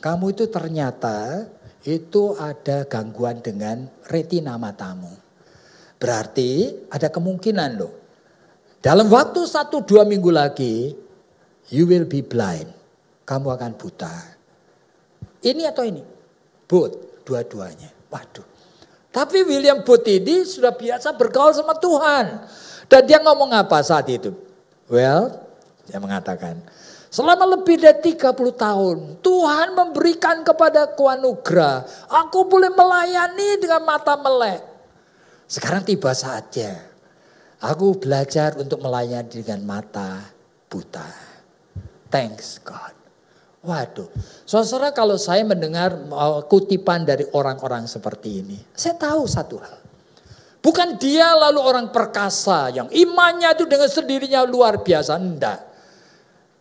kamu 0.01 0.33
itu 0.33 0.49
ternyata 0.49 1.45
itu 1.85 2.33
ada 2.41 2.89
gangguan 2.89 3.45
dengan 3.45 3.85
retina 4.09 4.57
matamu. 4.57 5.13
Berarti 6.01 6.73
ada 6.89 7.13
kemungkinan 7.13 7.71
loh. 7.77 7.93
Dalam 8.81 9.13
waktu 9.13 9.45
satu 9.45 9.85
dua 9.85 10.09
minggu 10.09 10.33
lagi, 10.33 10.97
you 11.69 11.85
will 11.85 12.09
be 12.09 12.25
blind. 12.25 12.73
Kamu 13.29 13.53
akan 13.53 13.77
buta. 13.77 14.17
Ini 15.45 15.69
atau 15.69 15.85
ini? 15.85 16.01
Both, 16.65 17.25
dua-duanya. 17.29 17.93
Waduh. 18.09 18.49
Tapi 19.13 19.45
William 19.45 19.85
Booth 19.85 20.09
ini 20.09 20.47
sudah 20.49 20.73
biasa 20.73 21.13
bergaul 21.21 21.53
sama 21.53 21.77
Tuhan. 21.77 22.49
Dan 22.89 23.03
dia 23.05 23.21
ngomong 23.21 23.53
apa 23.53 23.85
saat 23.85 24.09
itu? 24.09 24.33
Well, 24.89 25.31
dia 25.87 26.01
mengatakan, 26.01 26.59
Selama 27.11 27.59
lebih 27.59 27.83
dari 27.83 28.15
30 28.15 28.55
tahun, 28.55 29.19
Tuhan 29.19 29.75
memberikan 29.75 30.47
kepada 30.47 30.95
anugerah. 30.95 31.83
Aku 32.07 32.47
boleh 32.47 32.71
melayani 32.71 33.59
dengan 33.59 33.83
mata 33.83 34.15
melek. 34.15 34.70
Sekarang 35.51 35.83
tiba 35.83 36.15
saatnya. 36.15 36.79
Aku 37.59 37.99
belajar 37.99 38.55
untuk 38.55 38.79
melayani 38.79 39.43
dengan 39.43 39.67
mata 39.67 40.23
buta. 40.71 41.11
Thanks 42.07 42.63
God. 42.63 42.95
Waduh, 43.61 44.09
saudara 44.49 44.89
kalau 44.95 45.21
saya 45.21 45.45
mendengar 45.45 45.93
uh, 45.93 46.41
kutipan 46.49 47.05
dari 47.05 47.29
orang-orang 47.37 47.85
seperti 47.85 48.41
ini, 48.41 48.57
saya 48.73 48.97
tahu 48.97 49.29
satu 49.29 49.61
hal. 49.61 49.77
Bukan 50.65 50.97
dia 50.97 51.37
lalu 51.37 51.61
orang 51.61 51.93
perkasa 51.93 52.73
yang 52.73 52.89
imannya 52.89 53.53
itu 53.53 53.69
dengan 53.69 53.91
sendirinya 53.93 54.41
luar 54.49 54.81
biasa, 54.81 55.13
enggak. 55.21 55.61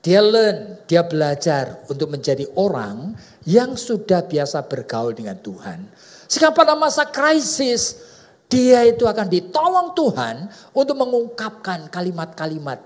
Dia 0.03 0.19
learn, 0.19 0.83
dia 0.87 1.07
belajar 1.07 1.83
untuk 1.87 2.11
menjadi 2.11 2.47
orang 2.59 3.15
yang 3.47 3.79
sudah 3.79 4.23
biasa 4.27 4.67
bergaul 4.67 5.15
dengan 5.15 5.39
Tuhan. 5.39 5.87
Sehingga 6.27 6.51
pada 6.51 6.75
masa 6.75 7.07
krisis, 7.07 8.08
dia 8.49 8.81
itu 8.81 9.05
akan 9.05 9.29
ditolong 9.29 9.93
Tuhan 9.93 10.49
untuk 10.73 10.97
mengungkapkan 10.97 11.85
kalimat-kalimat 11.93 12.81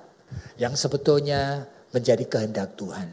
yang 0.59 0.75
sebetulnya 0.75 1.63
menjadi 1.95 2.27
kehendak 2.27 2.75
Tuhan. 2.75 3.07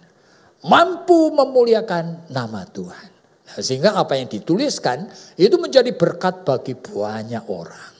Mampu 0.66 1.30
memuliakan 1.30 2.28
nama 2.28 2.66
Tuhan. 2.66 3.08
Nah, 3.50 3.58
sehingga 3.62 3.94
apa 3.94 4.18
yang 4.18 4.26
dituliskan 4.26 5.08
itu 5.38 5.56
menjadi 5.56 5.94
berkat 5.94 6.42
bagi 6.42 6.74
banyak 6.74 7.46
orang. 7.46 7.94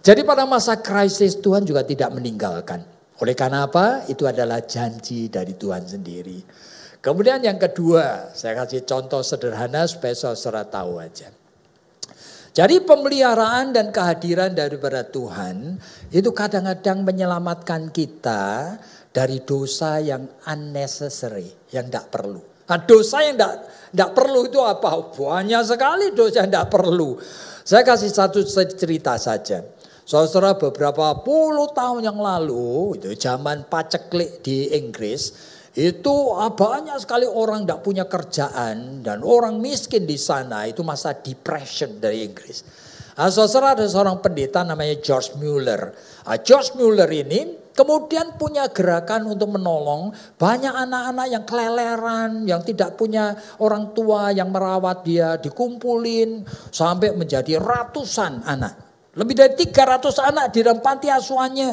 Jadi 0.00 0.26
pada 0.26 0.48
masa 0.48 0.80
krisis 0.80 1.38
Tuhan 1.38 1.62
juga 1.68 1.84
tidak 1.84 2.10
meninggalkan. 2.16 2.82
Oleh 3.22 3.36
karena 3.36 3.68
apa? 3.68 4.08
Itu 4.10 4.26
adalah 4.26 4.64
janji 4.64 5.30
dari 5.30 5.54
Tuhan 5.54 5.86
sendiri. 5.86 6.42
Kemudian 6.98 7.44
yang 7.44 7.60
kedua, 7.60 8.32
saya 8.32 8.64
kasih 8.64 8.88
contoh 8.88 9.20
sederhana 9.20 9.84
supaya 9.84 10.16
saudara 10.16 10.64
tahu 10.66 10.98
aja. 10.98 11.30
Jadi 12.54 12.86
pemeliharaan 12.86 13.74
dan 13.74 13.90
kehadiran 13.90 14.54
daripada 14.54 15.02
Tuhan 15.02 15.74
itu 16.14 16.30
kadang-kadang 16.30 17.02
menyelamatkan 17.02 17.90
kita 17.90 18.78
dari 19.10 19.42
dosa 19.42 19.98
yang 19.98 20.30
unnecessary, 20.46 21.50
yang 21.74 21.90
tidak 21.90 22.14
perlu. 22.14 22.38
Nah, 22.70 22.78
dosa 22.78 23.26
yang 23.26 23.34
tidak 23.34 24.10
perlu 24.14 24.46
itu 24.46 24.62
apa? 24.62 25.02
Banyak 25.18 25.62
sekali 25.66 26.14
dosa 26.14 26.46
yang 26.46 26.50
tidak 26.54 26.70
perlu. 26.70 27.18
Saya 27.66 27.82
kasih 27.82 28.14
satu 28.14 28.46
cerita 28.46 29.18
saja. 29.18 29.66
Saudara 30.06 30.54
beberapa 30.54 31.10
puluh 31.26 31.74
tahun 31.74 32.06
yang 32.06 32.22
lalu, 32.22 32.94
itu 33.02 33.18
zaman 33.18 33.66
paceklik 33.66 34.46
di 34.46 34.70
Inggris, 34.70 35.34
itu 35.74 36.14
ah, 36.38 36.54
banyak 36.54 36.94
sekali 37.02 37.26
orang 37.26 37.66
tidak 37.66 37.82
punya 37.82 38.06
kerjaan 38.06 39.02
dan 39.02 39.26
orang 39.26 39.58
miskin 39.58 40.06
di 40.06 40.14
sana 40.14 40.70
itu 40.70 40.86
masa 40.86 41.18
depression 41.18 41.98
dari 41.98 42.22
Inggris. 42.22 42.62
Nah, 43.14 43.30
saudara 43.30 43.78
ada 43.78 43.86
seorang 43.86 44.18
pendeta 44.18 44.62
namanya 44.66 44.98
George 44.98 45.38
Mueller. 45.38 45.94
Nah, 46.26 46.38
George 46.42 46.74
Mueller 46.78 47.06
ini 47.10 47.70
kemudian 47.74 48.38
punya 48.38 48.70
gerakan 48.70 49.30
untuk 49.30 49.54
menolong 49.54 50.14
banyak 50.38 50.70
anak-anak 50.70 51.26
yang 51.30 51.44
keleleran, 51.46 52.30
yang 52.46 52.62
tidak 52.62 52.94
punya 52.94 53.34
orang 53.58 53.94
tua 53.94 54.30
yang 54.30 54.50
merawat 54.50 55.02
dia, 55.06 55.38
dikumpulin 55.38 56.46
sampai 56.70 57.14
menjadi 57.14 57.58
ratusan 57.58 58.46
anak. 58.46 58.78
Lebih 59.14 59.34
dari 59.34 59.54
300 59.58 60.18
anak 60.22 60.44
di 60.50 60.66
dalam 60.66 60.82
panti 60.82 61.06
asuhannya. 61.06 61.70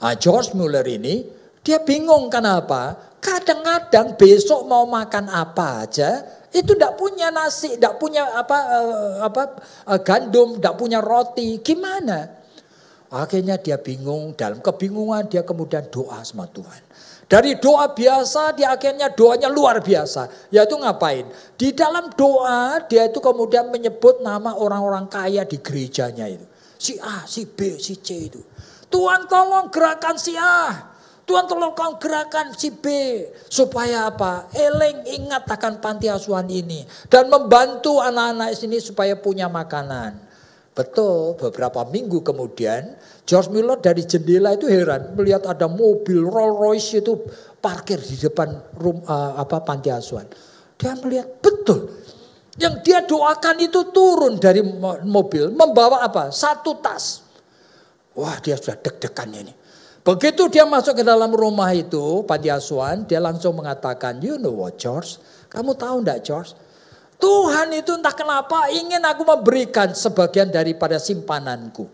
Nah, 0.00 0.14
George 0.20 0.52
Muller 0.52 0.84
ini 0.84 1.41
dia 1.62 1.78
bingung 1.82 2.30
kenapa? 2.30 2.98
Kadang-kadang 3.22 4.18
besok 4.18 4.66
mau 4.66 4.82
makan 4.82 5.30
apa 5.30 5.86
aja 5.86 6.26
itu 6.50 6.74
tidak 6.74 6.98
punya 6.98 7.30
nasi, 7.30 7.78
tidak 7.78 7.96
punya 7.96 8.28
apa 8.34 8.58
uh, 8.58 9.14
apa 9.24 9.42
uh, 9.88 10.00
gandum, 10.02 10.58
tidak 10.58 10.74
punya 10.76 10.98
roti. 10.98 11.62
Gimana? 11.62 12.28
Akhirnya 13.12 13.60
dia 13.60 13.78
bingung, 13.78 14.34
dalam 14.34 14.58
kebingungan 14.58 15.28
dia 15.28 15.44
kemudian 15.46 15.86
doa 15.92 16.20
sama 16.24 16.48
Tuhan. 16.50 16.82
Dari 17.30 17.56
doa 17.56 17.88
biasa 17.88 18.52
dia 18.58 18.74
akhirnya 18.74 19.08
doanya 19.08 19.48
luar 19.48 19.80
biasa. 19.80 20.50
Yaitu 20.52 20.76
ngapain? 20.76 21.30
Di 21.56 21.72
dalam 21.72 22.12
doa 22.12 22.82
dia 22.90 23.08
itu 23.08 23.22
kemudian 23.22 23.72
menyebut 23.72 24.20
nama 24.20 24.52
orang-orang 24.58 25.08
kaya 25.08 25.46
di 25.46 25.56
gerejanya 25.62 26.26
itu 26.28 26.44
si 26.82 26.98
A, 26.98 27.22
si 27.30 27.46
B, 27.46 27.78
si 27.78 28.02
C 28.02 28.26
itu. 28.26 28.42
Tuhan 28.90 29.30
tolong 29.30 29.70
gerakan 29.70 30.18
si 30.18 30.34
A. 30.34 30.91
Tuhan 31.22 31.46
tolong 31.46 31.72
kau 31.72 31.96
gerakan 32.02 32.50
si 32.54 32.74
B. 32.74 32.86
Supaya 33.46 34.10
apa? 34.10 34.50
Eleng 34.52 35.06
ingat 35.06 35.46
akan 35.46 35.78
panti 35.78 36.10
asuhan 36.10 36.50
ini. 36.50 36.82
Dan 37.06 37.30
membantu 37.30 38.02
anak-anak 38.02 38.58
sini 38.58 38.82
supaya 38.82 39.14
punya 39.14 39.46
makanan. 39.46 40.18
Betul, 40.72 41.36
beberapa 41.36 41.84
minggu 41.84 42.24
kemudian 42.24 42.96
George 43.28 43.52
Miller 43.52 43.76
dari 43.76 44.08
jendela 44.08 44.56
itu 44.56 44.64
heran 44.72 45.12
melihat 45.12 45.44
ada 45.44 45.68
mobil 45.68 46.24
Rolls 46.24 46.56
Royce 46.56 47.04
itu 47.04 47.12
parkir 47.60 48.00
di 48.00 48.16
depan 48.16 48.56
room, 48.80 49.04
uh, 49.04 49.36
apa 49.36 49.60
panti 49.60 49.92
asuhan. 49.92 50.24
Dia 50.80 50.96
melihat 50.96 51.28
betul 51.44 51.92
yang 52.56 52.80
dia 52.84 53.04
doakan 53.04 53.56
itu 53.64 53.92
turun 53.92 54.36
dari 54.36 54.64
mobil 55.04 55.52
membawa 55.52 56.04
apa? 56.04 56.32
Satu 56.32 56.76
tas. 56.80 57.20
Wah 58.16 58.36
dia 58.40 58.56
sudah 58.56 58.76
deg-degan 58.76 59.28
ini. 59.32 59.52
Begitu 60.02 60.50
dia 60.50 60.66
masuk 60.66 60.98
ke 60.98 61.04
dalam 61.06 61.30
rumah 61.30 61.70
itu, 61.70 62.26
panti 62.26 62.50
asuhan, 62.50 63.06
dia 63.06 63.22
langsung 63.22 63.54
mengatakan, 63.54 64.18
you 64.18 64.34
know 64.34 64.50
what 64.50 64.74
George? 64.74 65.22
Kamu 65.46 65.78
tahu 65.78 66.02
enggak 66.02 66.26
George? 66.26 66.58
Tuhan 67.22 67.70
itu 67.70 67.94
entah 67.94 68.10
kenapa 68.10 68.66
ingin 68.74 68.98
aku 68.98 69.22
memberikan 69.22 69.94
sebagian 69.94 70.50
daripada 70.50 70.98
simpananku. 70.98 71.86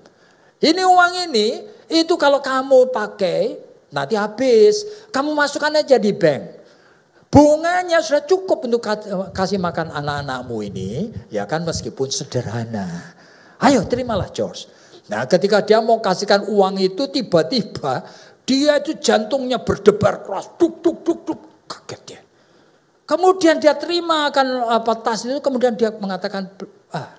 Ini 0.56 0.88
uang 0.88 1.28
ini, 1.28 1.68
itu 1.92 2.16
kalau 2.16 2.40
kamu 2.40 2.88
pakai, 2.88 3.60
nanti 3.92 4.16
habis. 4.16 4.88
Kamu 5.12 5.36
masukkan 5.36 5.76
aja 5.76 6.00
di 6.00 6.16
bank. 6.16 6.56
Bunganya 7.28 8.00
sudah 8.00 8.24
cukup 8.24 8.64
untuk 8.64 8.80
kasih 9.36 9.60
makan 9.60 9.92
anak-anakmu 9.92 10.64
ini, 10.64 11.12
ya 11.28 11.44
kan 11.44 11.60
meskipun 11.60 12.08
sederhana. 12.08 12.88
Ayo 13.60 13.84
terimalah 13.84 14.32
George. 14.32 14.64
Nah 15.08 15.24
ketika 15.24 15.64
dia 15.64 15.80
mau 15.80 16.00
kasihkan 16.00 16.48
uang 16.48 16.80
itu 16.80 17.08
tiba-tiba 17.08 18.04
dia 18.48 18.80
itu 18.80 18.96
jantungnya 18.96 19.60
berdebar 19.60 20.24
keras. 20.24 20.56
Duk, 20.56 20.80
duk, 20.80 21.04
duk, 21.04 21.18
duk. 21.28 21.40
Kaget 21.68 22.00
dia. 22.08 22.20
Kemudian 23.08 23.60
dia 23.60 23.76
terima 23.76 24.28
akan 24.28 24.68
apa 24.68 24.92
tas 25.00 25.24
itu, 25.24 25.40
kemudian 25.40 25.72
dia 25.76 25.92
mengatakan, 25.96 26.48
ah, 26.92 27.18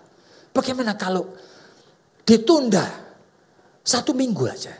Bagaimana 0.49 0.97
kalau 0.97 1.29
ditunda 2.25 2.85
satu 3.85 4.11
minggu 4.17 4.43
aja? 4.49 4.73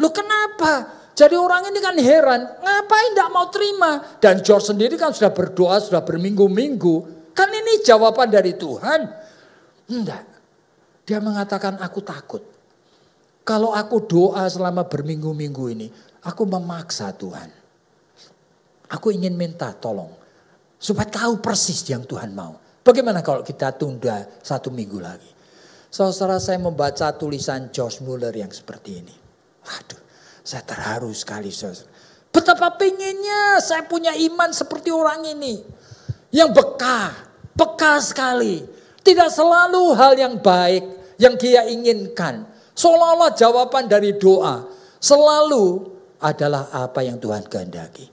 Lo 0.00 0.12
kenapa? 0.12 1.00
Jadi 1.16 1.36
orang 1.36 1.68
ini 1.68 1.80
kan 1.82 1.96
heran, 2.00 2.40
ngapain 2.64 3.12
tidak 3.12 3.30
mau 3.32 3.50
terima? 3.52 4.00
Dan 4.22 4.40
George 4.40 4.72
sendiri 4.72 4.96
kan 4.96 5.12
sudah 5.12 5.34
berdoa, 5.34 5.76
sudah 5.82 6.00
berminggu-minggu. 6.00 7.28
Kan 7.36 7.52
ini 7.52 7.84
jawaban 7.84 8.32
dari 8.32 8.56
Tuhan. 8.56 9.00
Enggak. 9.92 10.24
Dia 11.10 11.18
mengatakan 11.18 11.74
aku 11.82 12.06
takut. 12.06 12.38
Kalau 13.42 13.74
aku 13.74 13.98
doa 14.06 14.46
selama 14.46 14.86
berminggu-minggu 14.86 15.64
ini, 15.74 15.90
aku 16.22 16.46
memaksa 16.46 17.10
Tuhan. 17.10 17.50
Aku 18.86 19.10
ingin 19.10 19.34
minta 19.34 19.74
tolong. 19.74 20.14
Supaya 20.78 21.10
tahu 21.10 21.42
persis 21.42 21.82
yang 21.90 22.06
Tuhan 22.06 22.30
mau. 22.30 22.62
Bagaimana 22.86 23.26
kalau 23.26 23.42
kita 23.42 23.74
tunda 23.74 24.22
satu 24.38 24.70
minggu 24.70 25.02
lagi? 25.02 25.26
Saudara 25.90 26.38
saya 26.38 26.62
membaca 26.62 27.10
tulisan 27.18 27.74
George 27.74 28.06
Muller 28.06 28.30
yang 28.30 28.54
seperti 28.54 29.02
ini. 29.02 29.14
Waduh, 29.66 29.98
saya 30.46 30.62
terharu 30.62 31.10
sekali 31.10 31.50
saudara. 31.50 31.90
Betapa 32.30 32.78
pengennya 32.78 33.58
saya 33.58 33.82
punya 33.82 34.14
iman 34.14 34.54
seperti 34.54 34.94
orang 34.94 35.26
ini. 35.26 35.58
Yang 36.30 36.54
bekah, 36.54 37.10
bekah 37.58 37.98
sekali. 37.98 38.62
Tidak 39.02 39.26
selalu 39.26 39.98
hal 39.98 40.14
yang 40.14 40.38
baik 40.38 40.99
yang 41.20 41.36
dia 41.36 41.68
inginkan. 41.68 42.48
Seolah-olah 42.72 43.36
jawaban 43.36 43.92
dari 43.92 44.16
doa 44.16 44.64
selalu 44.96 45.92
adalah 46.24 46.72
apa 46.72 47.04
yang 47.04 47.20
Tuhan 47.20 47.44
kehendaki. 47.44 48.08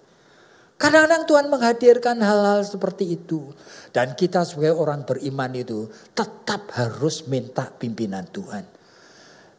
Kadang-kadang 0.77 1.25
Tuhan 1.25 1.45
menghadirkan 1.49 2.21
hal-hal 2.21 2.61
seperti 2.61 3.17
itu. 3.17 3.49
Dan 3.89 4.13
kita 4.13 4.45
sebagai 4.45 4.77
orang 4.77 5.07
beriman 5.07 5.49
itu 5.57 5.89
tetap 6.13 6.69
harus 6.77 7.25
minta 7.25 7.65
pimpinan 7.65 8.29
Tuhan. 8.29 8.61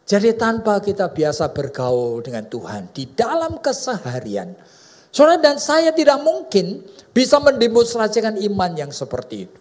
Jadi 0.09 0.31
tanpa 0.39 0.81
kita 0.81 1.11
biasa 1.13 1.53
bergaul 1.53 2.23
dengan 2.23 2.47
Tuhan 2.47 2.95
di 2.95 3.13
dalam 3.13 3.59
keseharian. 3.61 4.57
Saudara 5.13 5.41
dan 5.43 5.59
saya 5.59 5.91
tidak 5.91 6.23
mungkin 6.23 6.81
bisa 7.11 7.43
mendemonstrasikan 7.43 8.39
iman 8.39 8.73
yang 8.79 8.93
seperti 8.95 9.51
itu. 9.51 9.61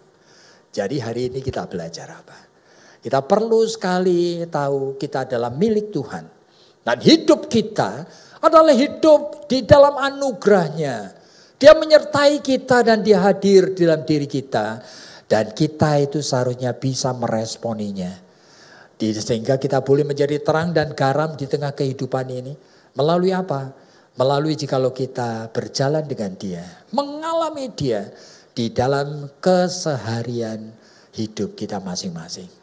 Jadi 0.72 1.02
hari 1.02 1.32
ini 1.32 1.42
kita 1.42 1.66
belajar 1.66 2.06
apa? 2.12 2.47
Kita 2.98 3.22
perlu 3.22 3.62
sekali 3.64 4.42
tahu 4.50 4.98
kita 4.98 5.22
adalah 5.22 5.54
milik 5.54 5.94
Tuhan. 5.94 6.24
Dan 6.82 6.98
hidup 7.04 7.46
kita 7.46 8.08
adalah 8.42 8.74
hidup 8.74 9.46
di 9.46 9.62
dalam 9.62 9.94
anugerahnya. 9.94 11.14
Dia 11.58 11.74
menyertai 11.74 12.42
kita 12.42 12.86
dan 12.86 13.02
dia 13.02 13.22
hadir 13.22 13.74
dalam 13.74 14.02
diri 14.02 14.26
kita. 14.26 14.82
Dan 15.28 15.52
kita 15.52 16.00
itu 16.00 16.24
seharusnya 16.24 16.72
bisa 16.74 17.12
meresponinya. 17.12 18.10
Sehingga 18.98 19.60
kita 19.62 19.84
boleh 19.84 20.02
menjadi 20.02 20.42
terang 20.42 20.74
dan 20.74 20.90
garam 20.96 21.38
di 21.38 21.46
tengah 21.46 21.70
kehidupan 21.70 22.26
ini. 22.34 22.56
Melalui 22.98 23.30
apa? 23.30 23.70
Melalui 24.18 24.58
jikalau 24.58 24.90
kita 24.90 25.54
berjalan 25.54 26.02
dengan 26.02 26.34
dia. 26.34 26.66
Mengalami 26.90 27.70
dia 27.70 28.10
di 28.56 28.74
dalam 28.74 29.30
keseharian 29.38 30.74
hidup 31.14 31.54
kita 31.54 31.78
masing-masing. 31.78 32.57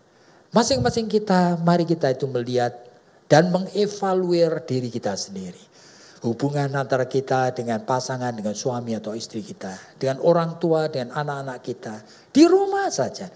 Masing-masing 0.55 1.11
kita, 1.11 1.59
mari 1.67 1.83
kita 1.83 2.15
itu 2.15 2.31
melihat 2.31 2.71
dan 3.27 3.51
mengevaluir 3.51 4.63
diri 4.63 4.87
kita 4.87 5.11
sendiri. 5.19 5.59
Hubungan 6.23 6.71
antara 6.79 7.03
kita 7.05 7.51
dengan 7.51 7.83
pasangan, 7.83 8.31
dengan 8.31 8.55
suami 8.55 8.95
atau 8.95 9.11
istri 9.11 9.43
kita. 9.43 9.75
Dengan 9.99 10.23
orang 10.23 10.55
tua, 10.57 10.87
dengan 10.87 11.11
anak-anak 11.11 11.59
kita. 11.59 11.95
Di 12.31 12.47
rumah 12.47 12.87
saja 12.87 13.27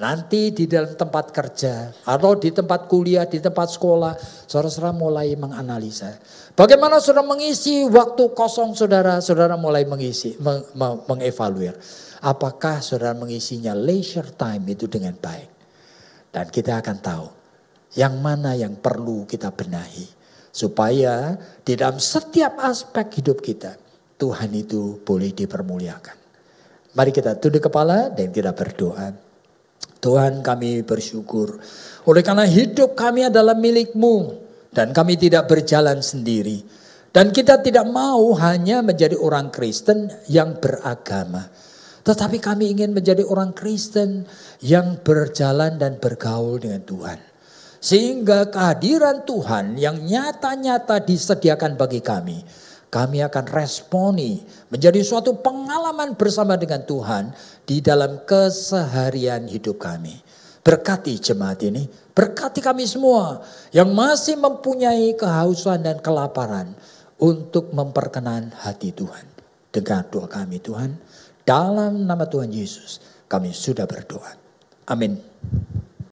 Nanti 0.00 0.56
di 0.56 0.64
dalam 0.64 0.96
tempat 0.96 1.36
kerja 1.36 1.92
atau 2.08 2.32
di 2.40 2.48
tempat 2.48 2.88
kuliah, 2.88 3.28
di 3.28 3.44
tempat 3.44 3.76
sekolah, 3.76 4.16
saudara-saudara 4.48 4.96
mulai 4.96 5.36
menganalisa. 5.36 6.16
Bagaimana 6.56 6.96
saudara 6.96 7.28
mengisi 7.28 7.84
waktu 7.84 8.32
kosong 8.32 8.72
saudara, 8.72 9.20
saudara 9.20 9.52
mulai 9.60 9.84
mengisi, 9.84 10.32
meng, 10.40 10.64
meng, 10.72 11.04
mengevaluir. 11.04 11.76
Apakah 12.24 12.80
saudara 12.80 13.12
mengisinya 13.12 13.76
leisure 13.76 14.32
time 14.32 14.64
itu 14.72 14.88
dengan 14.88 15.12
baik. 15.12 15.61
Dan 16.32 16.48
kita 16.48 16.80
akan 16.80 16.96
tahu 17.04 17.26
yang 18.00 18.16
mana 18.24 18.56
yang 18.56 18.80
perlu 18.80 19.28
kita 19.28 19.52
benahi. 19.52 20.24
Supaya 20.52 21.32
di 21.64 21.76
dalam 21.76 21.96
setiap 21.96 22.60
aspek 22.60 23.20
hidup 23.20 23.40
kita, 23.40 23.72
Tuhan 24.20 24.52
itu 24.52 25.00
boleh 25.00 25.32
dipermuliakan. 25.32 26.16
Mari 26.92 27.08
kita 27.08 27.40
tunduk 27.40 27.72
kepala 27.72 28.12
dan 28.12 28.28
kita 28.28 28.52
berdoa. 28.52 29.16
Tuhan 30.02 30.44
kami 30.44 30.84
bersyukur. 30.84 31.56
Oleh 32.04 32.20
karena 32.20 32.44
hidup 32.44 32.92
kami 32.92 33.32
adalah 33.32 33.56
milikmu. 33.56 34.44
Dan 34.72 34.92
kami 34.96 35.20
tidak 35.20 35.52
berjalan 35.52 36.00
sendiri. 36.00 36.64
Dan 37.12 37.28
kita 37.28 37.60
tidak 37.60 37.84
mau 37.92 38.32
hanya 38.40 38.80
menjadi 38.80 39.20
orang 39.20 39.52
Kristen 39.52 40.08
yang 40.32 40.56
beragama. 40.56 41.48
Tetapi 42.02 42.42
kami 42.42 42.74
ingin 42.74 42.94
menjadi 42.94 43.22
orang 43.22 43.54
Kristen 43.54 44.26
yang 44.58 44.98
berjalan 45.06 45.78
dan 45.78 46.02
bergaul 46.02 46.58
dengan 46.58 46.82
Tuhan. 46.82 47.18
Sehingga 47.82 48.50
kehadiran 48.50 49.26
Tuhan 49.26 49.74
yang 49.78 50.02
nyata-nyata 50.02 51.02
disediakan 51.02 51.74
bagi 51.74 51.98
kami 51.98 52.42
kami 52.92 53.24
akan 53.24 53.48
responi 53.48 54.44
menjadi 54.68 55.00
suatu 55.00 55.40
pengalaman 55.40 56.12
bersama 56.12 56.60
dengan 56.60 56.84
Tuhan 56.84 57.32
di 57.64 57.80
dalam 57.80 58.20
keseharian 58.28 59.48
hidup 59.48 59.80
kami. 59.80 60.20
Berkati 60.60 61.16
jemaat 61.16 61.64
ini, 61.64 61.88
berkati 62.12 62.60
kami 62.60 62.84
semua 62.84 63.40
yang 63.72 63.96
masih 63.96 64.36
mempunyai 64.36 65.16
kehausan 65.16 65.82
dan 65.82 65.98
kelaparan 66.04 66.76
untuk 67.16 67.72
memperkenan 67.72 68.52
hati 68.60 68.92
Tuhan. 68.92 69.24
Dengar 69.72 70.06
doa 70.12 70.28
kami 70.28 70.60
Tuhan, 70.60 70.92
dalam 71.42 72.06
nama 72.06 72.26
Tuhan 72.26 72.50
Yesus 72.50 73.02
kami 73.26 73.50
sudah 73.50 73.88
berdoa. 73.88 74.36
Amin. 74.90 75.18